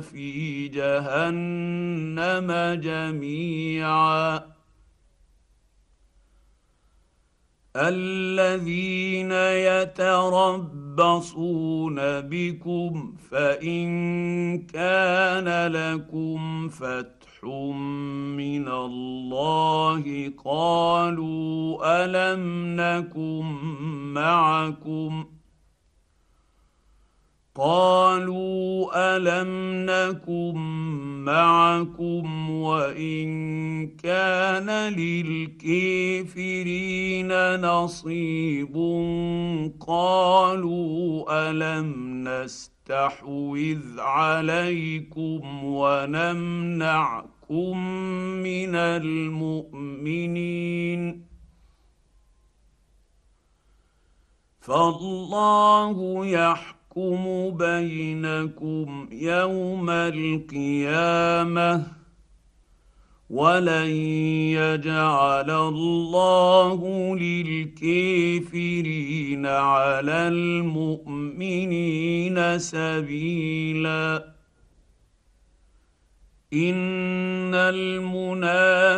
في 0.00 0.68
جهنم 0.68 2.52
جميعا. 2.82 4.59
الذين 7.76 9.32
يتربصون 9.82 10.90
بكم 12.20 13.14
فإن 13.30 13.88
كان 14.58 15.72
لكم 15.72 16.68
فتح 16.68 17.44
من 17.44 18.68
الله 18.68 20.32
قالوا 20.44 21.78
ألم 22.04 22.76
نكن 22.80 23.44
معكم 24.14 25.24
قالوا 27.54 28.90
ألم 28.94 29.50
نكن 29.90 30.54
معكم 31.24 32.50
وإن 32.50 33.28
كان 33.88 34.70
للكافرين 34.94 36.40
نصيب 37.60 38.74
قالوا 39.80 41.50
ألم 41.50 42.24
نستحوذ 42.28 44.00
عليكم 44.00 45.64
ونمنعكم 45.64 47.30
من 48.42 48.74
المؤمنين 48.74 50.30
فالله 54.60 56.26
يحكم 56.26 56.79
يحكم 57.00 57.50
بينكم 57.56 59.08
يوم 59.12 59.90
القيامة 59.90 61.82
ولن 63.30 63.90
يجعل 64.60 65.50
الله 65.50 66.78
للكافرين 67.16 68.66
على 69.46 70.28
المؤمنين 70.28 71.58
سبيلا. 72.58 74.30
إن 76.52 77.54
المنافقين 77.54 78.88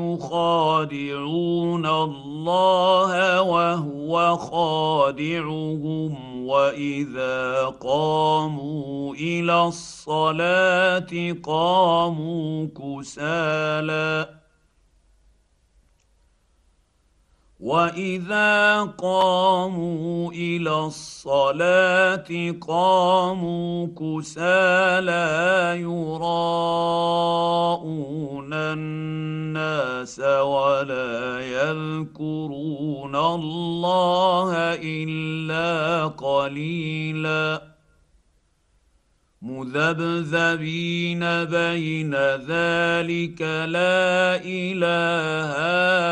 يخادعون 0.00 1.86
الله 1.86 3.42
وهو 3.42 4.36
خادعهم. 4.36 6.27
واذا 6.48 7.64
قاموا 7.80 9.14
إلى 9.14 9.64
الصلاه 9.64 11.32
قاموا 11.42 12.66
كسالى 12.78 14.37
واذا 17.60 18.82
قاموا 18.84 20.32
إلى 20.32 20.78
الصلاه 20.86 22.54
قاموا 22.60 23.86
كسالى 23.98 25.26
يراءون 25.80 27.18
الناس 28.52 30.20
ولا 30.20 31.40
يذكرون 31.40 33.16
الله 33.16 34.54
الا 34.82 36.06
قليلا 36.06 37.77
مذبذبين 39.42 41.20
بين 41.44 42.14
ذلك 42.34 43.42
لا 43.70 44.40
إله 44.44 45.50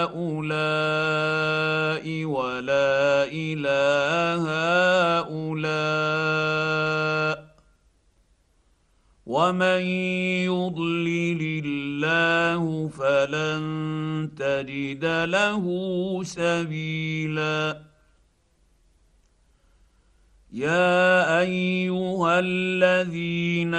هؤلاء 0.06 0.84
ولا 2.24 3.24
إله 3.32 4.42
هؤلاء. 5.18 5.66
ومن 9.26 9.80
يضلل 10.46 11.62
الله 11.64 12.88
فلن 12.88 13.62
تجد 14.38 15.04
له 15.04 15.64
سبيلا. 16.24 17.85
يا 20.56 21.40
ايها 21.40 22.38
الذين 22.38 23.74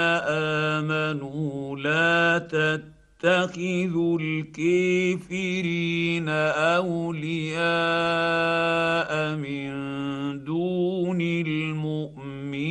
امنوا 0.76 1.76
لا 1.76 2.38
تتخذوا 2.38 4.18
الكافرين 4.20 5.68
اولياء 6.28 7.58
من 9.36 9.68
دون 10.44 11.20
المؤمنين 11.20 12.68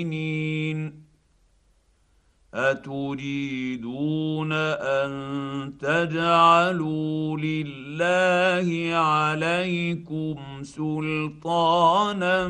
أتريدون 2.58 4.52
أن 4.52 5.74
تجعلوا 5.80 7.38
لله 7.38 8.96
عليكم 8.96 10.64
سلطانا 10.64 12.48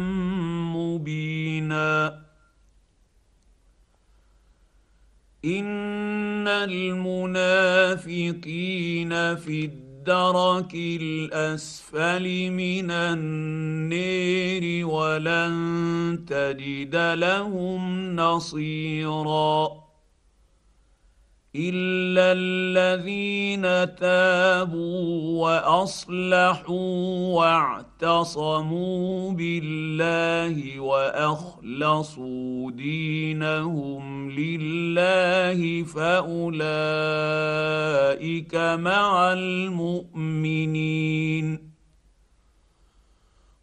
مبينا؟ 0.77 2.19
إن 5.45 6.47
المنافقين 6.47 7.35
في 9.35 9.65
الدرك 9.65 10.73
الأسفل 10.73 12.51
من 12.51 12.91
النير 12.91 14.88
ولن 14.88 16.25
تجد 16.27 16.95
لهم 16.95 18.15
نصيرا 18.15 19.86
الا 21.57 22.31
الذين 22.38 23.61
تابوا 23.95 25.41
واصلحوا 25.43 27.35
واعتصموا 27.35 29.31
بالله 29.31 30.79
واخلصوا 30.79 32.71
دينهم 32.71 34.31
لله 34.31 35.84
فاولئك 35.84 36.55
مع 38.55 39.34
المؤمنين 39.34 40.88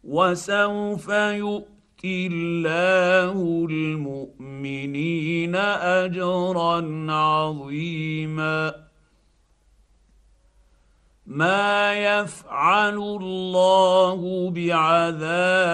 وسوف 0.03 1.09
يؤمنون 1.09 1.74
الله 2.03 3.67
المؤمنين 3.69 5.55
اجرا 5.55 7.05
عظيما. 7.11 8.85
ما 11.25 11.93
يفعل 11.93 12.97
الله 12.97 14.51
بعذابكم 14.51 15.65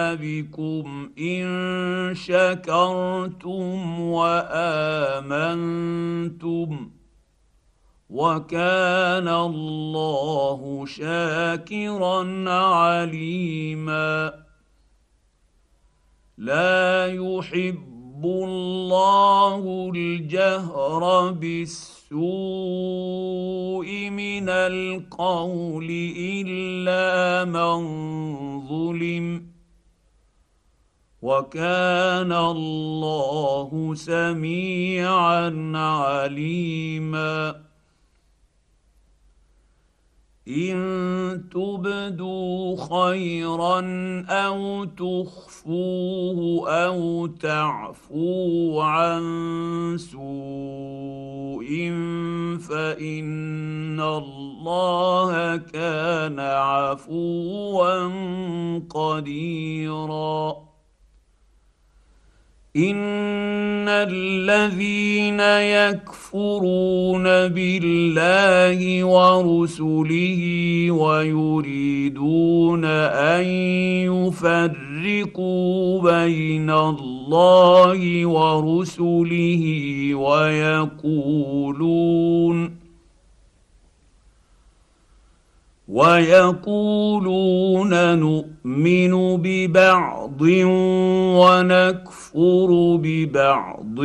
إن 1.18 2.14
شكرتم 2.14 4.00
وآمنتم 4.00 5.40
وكان 8.10 9.28
الله 9.28 10.86
شاكرا 10.86 12.50
عليما. 12.50 14.42
لا 16.42 17.06
يحب 17.06 18.24
الله 18.24 19.92
الجهر 19.94 21.32
بالسوء 21.32 22.20
من 24.10 24.48
القول 24.48 25.88
إلا 26.18 27.44
من 27.44 27.78
ظلم 28.66 29.46
وكان 31.22 32.32
الله 32.32 33.94
سميعا 33.94 35.50
عليما 35.76 37.54
إن 40.56 41.44
تبدوا 41.50 42.76
خيرا 42.76 43.80
أو 44.28 44.84
تخفوه 44.84 46.70
أو 46.70 47.26
تعفوا 47.26 48.84
عن 48.84 49.22
سوء 49.98 51.72
فإن 52.68 54.00
الله 54.00 55.56
كان 55.56 56.40
عفوا 56.40 58.10
قديرا 58.90 60.71
ان 62.76 63.88
الذين 63.88 65.40
يكفرون 65.40 67.22
بالله 67.24 69.04
ورسله 69.04 70.40
ويريدون 70.90 72.84
ان 72.84 73.44
يفرقوا 74.08 76.02
بين 76.02 76.70
الله 76.70 78.26
ورسله 78.26 79.64
ويقولون 80.14 81.72
ويقولون 85.88 87.38
نؤمن 88.18 89.36
ببعض 89.42 90.21
ونكفر 91.36 92.98
ببعض 93.02 93.98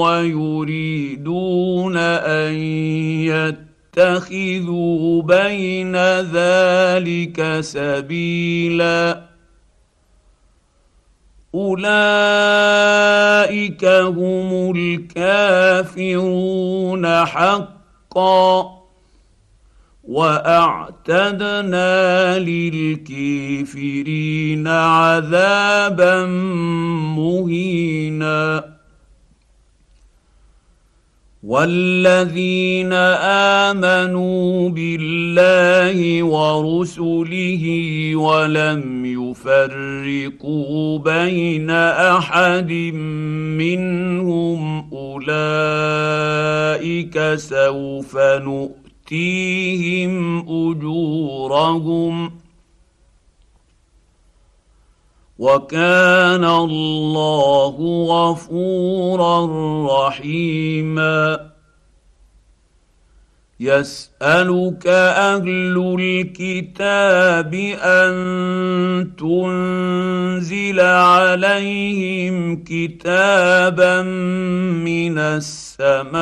ويريدون 0.00 1.96
أن 1.96 2.54
يتخذوا 3.96 5.22
بين 5.22 5.96
ذلك 6.20 7.60
سبيلا. 7.60 9.34
أولئك 11.54 11.84
هم 13.84 14.72
الكافرون 14.76 16.26
حقا. 17.26 18.73
واعتدنا 20.08 21.88
للكافرين 22.38 23.88
عذابا 24.68 26.26
مهينا. 27.16 28.74
والذين 31.44 32.92
امنوا 33.72 34.68
بالله 34.68 36.22
ورسله 36.22 37.64
ولم 38.16 39.06
يفرقوا 39.06 40.98
بين 40.98 41.70
احد 41.70 42.72
منهم 43.60 44.90
اولئك 44.92 45.24
سوف 47.36 48.16
نؤمن 48.16 48.83
يؤتيهم 49.12 50.38
أجورهم 50.48 52.32
وكان 55.38 56.44
الله 56.44 57.76
غفورا 58.08 59.46
رحيما 60.08 61.50
يسألك 63.60 64.86
أهل 64.86 65.96
الكتاب 66.00 67.54
أن 67.80 68.14
تنزل 69.18 70.80
عليهم 70.80 72.64
كتابا 72.64 74.02
من 74.02 75.18
السماء 75.18 76.14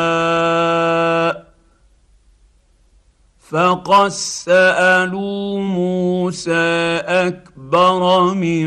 فقد 3.53 4.09
سالوا 4.09 5.61
موسى 5.61 6.97
اكبر 7.07 8.35
من 8.35 8.67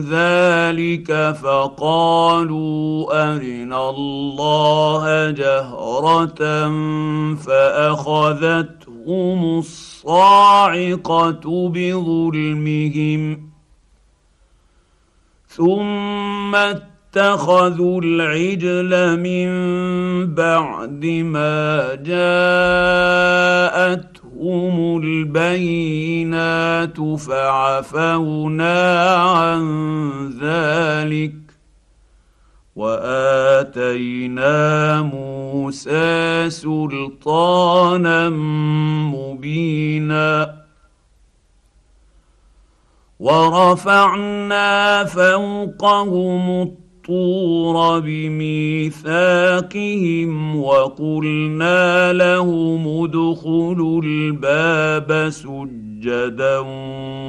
ذلك 0.00 1.36
فقالوا 1.42 3.12
ارنا 3.32 3.90
الله 3.90 5.30
جهره 5.30 6.34
فاخذتهم 7.36 9.58
الصاعقه 9.58 11.68
بظلمهم 11.68 13.50
ثم 15.48 16.54
اتخذوا 16.54 18.00
العجل 18.00 19.20
من 19.20 19.48
بعد 20.34 21.06
ما 21.06 21.94
جاءت 21.94 24.13
جاءتهم 24.34 24.96
البينات 25.02 27.00
فعفونا 27.00 29.06
عن 29.20 29.64
ذلك 30.40 31.34
وآتينا 32.76 34.52
موسى 35.02 36.50
سلطانا 36.50 38.30
مبينا 39.14 40.54
ورفعنا 43.20 45.04
فوقهم 45.04 46.74
الطور 47.08 48.00
بميثاقهم 48.00 49.12
وقلنا 50.56 52.12
لهم 52.12 53.04
ادخلوا 53.04 54.02
الباب 54.04 55.30
سجدا 55.30 56.58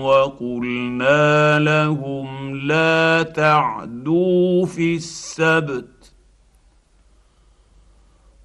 وقلنا 0.02 1.60
لهم 1.60 2.56
لا 2.56 3.24
تعدوا 3.24 4.66
في 4.66 4.96
السبت 4.96 6.14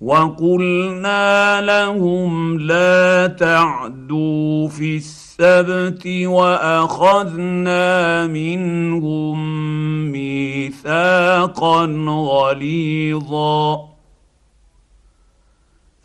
وقلنا 0.01 1.61
لهم 1.61 2.59
لا 2.59 3.27
تعدوا 3.27 4.69
في 4.69 4.97
السبت 4.97 5.30
وأخذنا 6.27 8.27
منهم 8.27 9.39
ميثاقا 10.13 11.87
غليظا. 12.09 13.91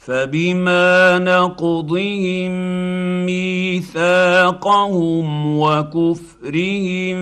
فبما 0.06 1.20
نقضهم 1.20 2.52
ميثاقهم 3.26 5.26
وكفرهم 5.60 7.18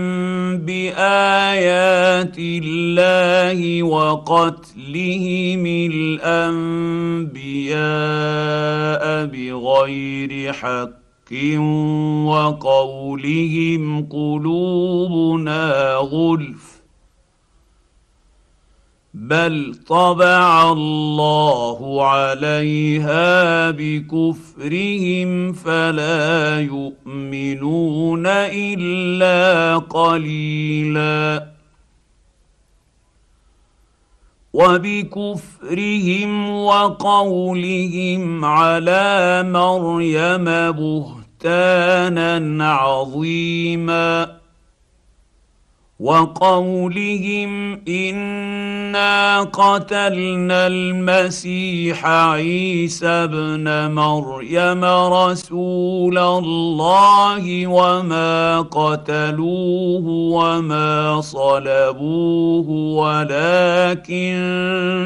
بآيات 0.57 2.35
الله 2.37 3.83
وقتلهم 3.83 5.65
الأنبياء 5.93 7.73
بغير 9.25 10.53
حق 10.53 11.02
وقولهم 12.25 14.05
قلوبنا 14.05 15.93
غلف. 15.95 16.83
بل 19.13 19.75
طبع 19.87 20.71
الله 20.71 22.07
عليها 22.07 23.71
بكفرهم 23.71 25.53
فلا 25.53 26.59
يؤمنون 26.59 28.23
إلا 28.27 29.77
قليلا. 29.77 31.53
وبكفرهم 34.53 36.49
وقولهم 36.49 38.45
على 38.45 39.43
مريم 39.47 40.45
بهتانا. 40.45 41.22
عظيما 42.61 44.43
وقولهم 46.03 47.81
إنا 47.87 49.41
قتلنا 49.41 50.67
المسيح 50.67 52.05
عيسى 52.05 53.07
ابن 53.07 53.91
مريم 53.91 54.83
رسول 55.13 56.17
الله 56.17 57.67
وما 57.67 58.61
قتلوه 58.61 60.07
وما 60.07 61.21
صلبوه 61.21 62.69
ولكن 62.99 64.33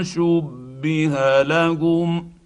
شبه 0.03 1.41
لهم 1.41 2.36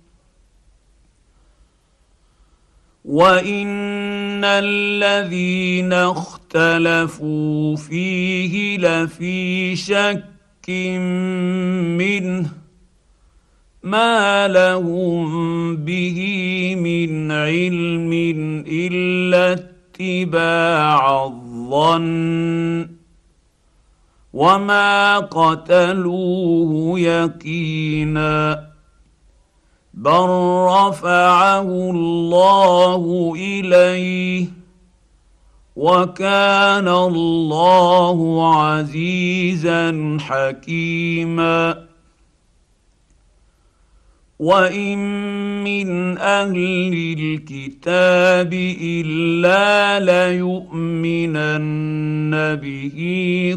وان 3.05 4.43
الذين 4.45 5.93
اختلفوا 5.93 7.75
فيه 7.75 8.77
لفي 8.77 9.75
شك 9.75 10.69
منه 11.97 12.51
ما 13.83 14.47
لهم 14.47 15.75
به 15.75 16.19
من 16.77 17.31
علم 17.31 18.11
الا 18.67 19.53
اتباع 19.53 21.25
الظن 21.25 22.87
وما 24.33 25.17
قتلوه 25.19 26.99
يقينا 26.99 28.70
بل 29.93 30.27
رفعه 30.67 31.61
الله 31.61 33.33
اليه 33.37 34.47
وكان 35.75 36.87
الله 36.87 38.49
عزيزا 38.55 40.17
حكيما 40.19 41.87
وان 44.39 44.97
من 45.63 46.17
أهل 46.17 47.15
الكتاب 47.19 48.53
الا 48.81 49.99
ليؤمنن 49.99 51.51
به 52.55 52.97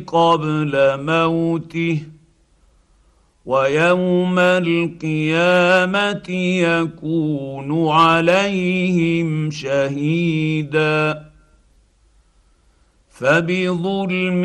قبل 0.06 0.72
موته 1.02 2.13
ويوم 3.46 4.38
القيامة 4.38 6.30
يكون 6.60 7.88
عليهم 7.88 9.50
شهيدا. 9.50 11.34
فبظلم 13.14 14.42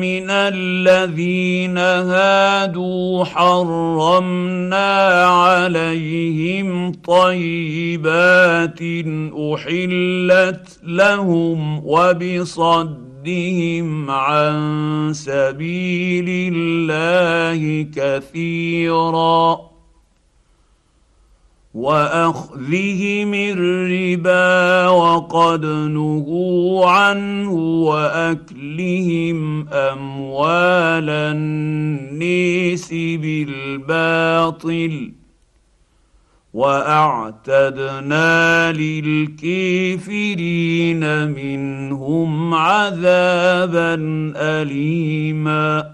من 0.00 0.30
الذين 0.30 1.78
هادوا 1.78 3.24
حرمنا 3.24 5.24
عليهم 5.24 6.92
طيبات 6.92 8.80
أحلت 9.54 10.78
لهم 10.82 11.86
وبصد 11.86 13.03
صدهم 13.24 14.10
عن 14.10 15.10
سبيل 15.14 16.52
الله 16.54 17.86
كثيرا 17.96 19.60
واخذهم 21.74 23.34
الربا 23.34 24.88
وقد 24.88 25.66
نهوا 25.66 26.86
عنه 26.90 27.52
واكلهم 27.84 29.68
اموال 29.68 31.10
النيس 31.10 32.88
بالباطل 33.22 35.12
وأعتدنا 36.54 38.22
للكافرين 38.72 40.24
منهم 41.28 42.54
عذابا 42.54 43.94
اليما. 44.36 45.93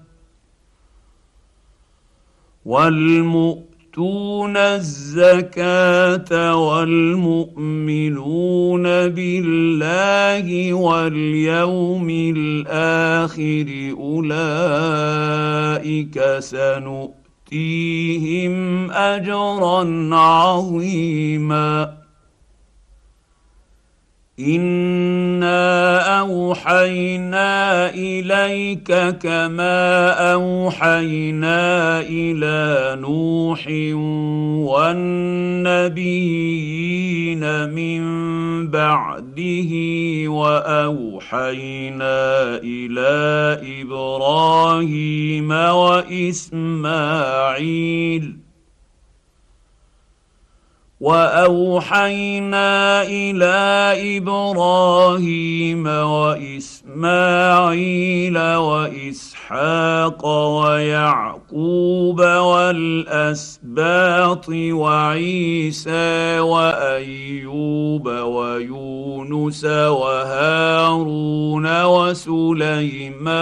والمؤتون 2.65 4.57
الزكاه 4.57 6.55
والمؤمنون 6.55 7.63
بالله 8.83 10.73
واليوم 10.73 12.09
الآخر 12.09 13.95
اولئك 13.99 15.39
سنؤتيهم 16.39 17.71
اجرا 18.91 20.15
عظيما 20.15 22.00
انا 24.47 26.19
اوحينا 26.19 27.89
اليك 27.89 29.17
كما 29.17 30.09
اوحينا 30.33 31.99
إلى 31.99 32.97
نوح 33.01 33.67
والنبيين 35.71 36.49
من 37.69 38.01
بعده 38.67 39.71
واوحينا 40.27 42.19
إلى 42.63 43.11
إبراهيم 43.81 45.51
واسماعيل 45.51 46.91
وأوحينا 51.01 53.01
إلى 53.03 53.57
إبراهيم 54.17 55.87
وإسماعيل 55.87 56.77
وإسحاق 58.37 60.25
ويعقوب 60.25 62.21
والأسباط 63.01 64.49
وعيسى 64.49 66.39
وأيوب 66.39 68.07
ويونس 68.07 69.65
وهارون 69.65 71.83
وسليمان 71.85 73.41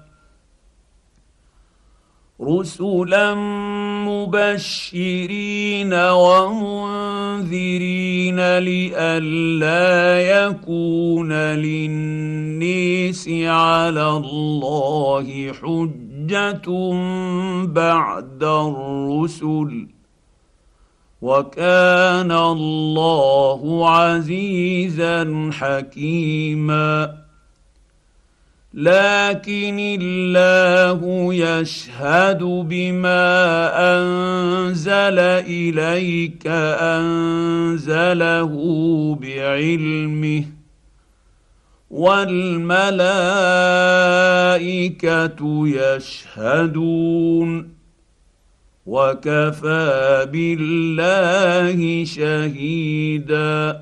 رسلا 2.43 3.35
مبشرين 4.05 5.93
ومنذرين 5.93 7.49
لئلا 8.57 10.21
يكون 10.21 11.33
للنيس 11.33 13.29
على 13.29 14.09
الله 14.09 15.53
حجة 15.61 16.67
بعد 17.65 18.43
الرسل. 18.43 19.87
وكان 21.21 22.31
الله 22.31 23.89
عزيزا 23.89 25.49
حكيما. 25.53 27.20
لكن 28.73 29.77
الله 30.01 31.33
يشهد 31.33 32.43
بما 32.43 33.27
أنزل 33.97 35.19
إليك 35.19 36.47
أنزله 36.97 38.53
بعلمه 39.21 40.43
والملائكة 41.91 43.01
يشهدون 45.67 47.51
وكفى 48.85 50.27
بالله 50.31 52.05
شهيدا. 52.05 53.81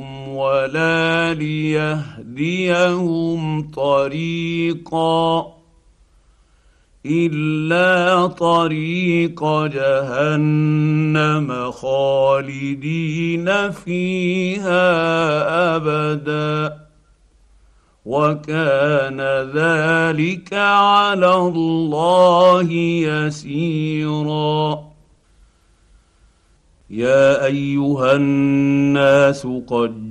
ولا 0.41 1.33
ليهديهم 1.33 2.21
طريقا 3.71 5.47
إلا 7.05 8.27
طريق 8.27 9.43
جهنم 9.65 11.71
خالدين 11.71 13.71
فيها 13.71 14.85
أبدا 15.75 16.77
وكان 18.05 19.21
ذلك 19.55 20.53
على 20.53 21.35
الله 21.35 22.71
يسيرا 23.11 24.91
يا 26.89 27.45
أيها 27.45 28.15
الناس 28.15 29.47
قد 29.67 30.10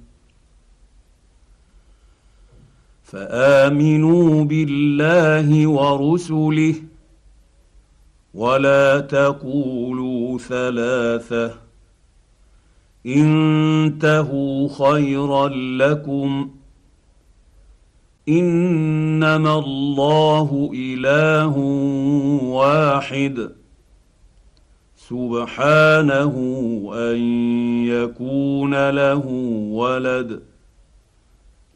فآمنوا 3.11 4.43
بالله 4.43 5.67
ورسله 5.67 6.75
ولا 8.33 8.99
تقولوا 8.99 10.37
ثلاثة 10.37 11.53
انتهوا 13.05 14.69
خيرا 14.69 15.47
لكم 15.77 16.49
إنما 18.29 19.59
الله 19.59 20.71
إله 20.73 21.57
واحد 22.47 23.51
سبحانه 24.95 26.35
أن 26.93 27.17
يكون 27.87 28.89
له 28.89 29.25
ولد 29.71 30.50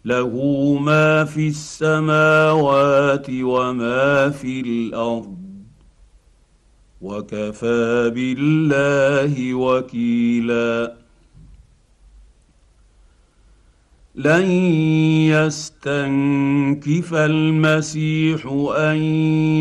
له 0.06 0.30
ما 0.82 1.23
في 1.23 1.48
السماوات 1.48 3.27
وما 3.30 4.30
في 4.30 4.61
الأرض. 4.61 5.38
وكفى 7.02 8.11
بالله 8.15 9.53
وكيلا. 9.53 10.94
لن 14.15 14.45
يستنكف 15.32 17.14
المسيح 17.14 18.45
أن 18.77 18.98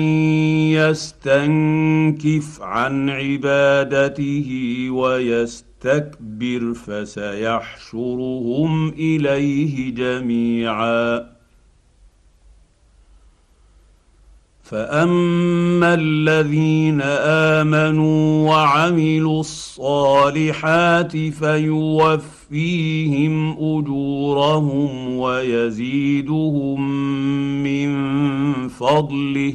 يستنكف 0.78 2.62
عن 2.62 3.10
عبادته 3.10 4.48
ويستكبر 4.90 6.74
فسيحشرهم 6.74 7.28
إليه 8.88 9.94
جميعا. 9.94 11.26
فأما 14.62 15.94
الذين 15.94 17.02
آمنوا 17.58 18.48
وعملوا 18.50 19.40
الصالحات 19.40 21.16
فيوفيهم 22.50 23.50
اجورهم 23.50 25.16
ويزيدهم 25.18 26.80
من 27.62 27.88
فضله 28.68 29.54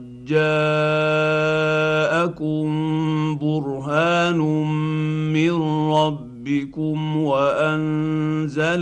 جاءكم 1.21 2.21
برهان 3.37 4.37
من 5.33 5.51
ربكم 5.91 7.17
وأنزلنا 7.17 8.73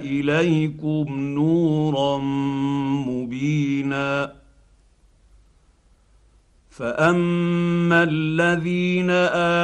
إليكم 0.00 1.06
نورا 1.18 2.18
مبينا 3.08 4.41
فاما 6.82 8.02
الذين 8.02 9.10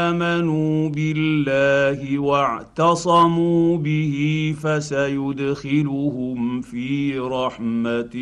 امنوا 0.07 0.89
بالله 0.89 2.19
واعتصموا 2.19 3.77
به 3.77 4.55
فسيدخلهم 4.63 6.61
في 6.61 7.19
رحمه 7.19 8.17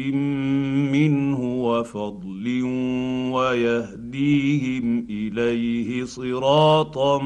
منه 0.92 1.40
وفضل 1.40 2.62
ويهديهم 3.32 5.06
اليه 5.10 6.04
صراطا 6.04 7.22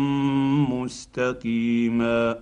مستقيما 0.70 2.38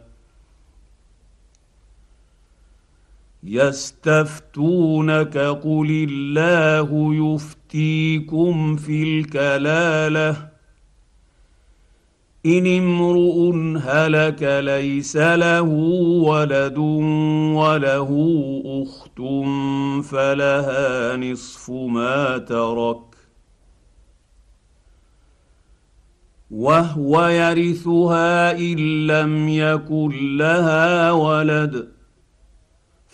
يستفتونك 3.44 5.38
قل 5.38 6.06
الله 6.10 7.14
يفتيكم 7.68 8.76
في 8.76 9.02
الكلالة. 9.02 10.48
إن 12.46 12.66
امرؤ 12.66 13.56
هلك 13.82 14.42
ليس 14.42 15.16
له 15.16 15.62
ولد 16.22 16.78
وله 17.58 18.10
أخت 18.64 19.18
فلها 20.08 21.16
نصف 21.16 21.70
ما 21.70 22.38
ترك. 22.38 23.00
وهو 26.50 27.26
يرثها 27.26 28.58
إن 28.58 29.06
لم 29.06 29.48
يكن 29.48 30.36
لها 30.36 31.12
ولد. 31.12 31.97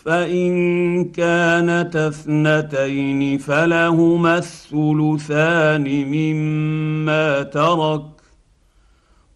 فإن 0.04 1.04
كانت 1.04 1.96
اثنتين 1.96 3.38
فلهما 3.38 4.38
الثلثان 4.38 5.84
مما 6.06 7.42
ترك 7.42 8.02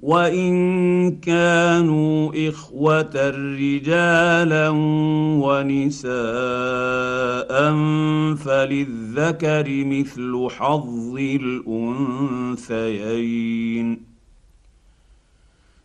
وإن 0.01 1.16
كانوا 1.16 2.49
إخوة 2.49 3.31
رجالا 3.59 4.69
ونساء 5.43 6.12
فللذكر 8.36 9.66
مثل 9.69 10.49
حظ 10.51 11.16
الأنثيين. 12.69 14.07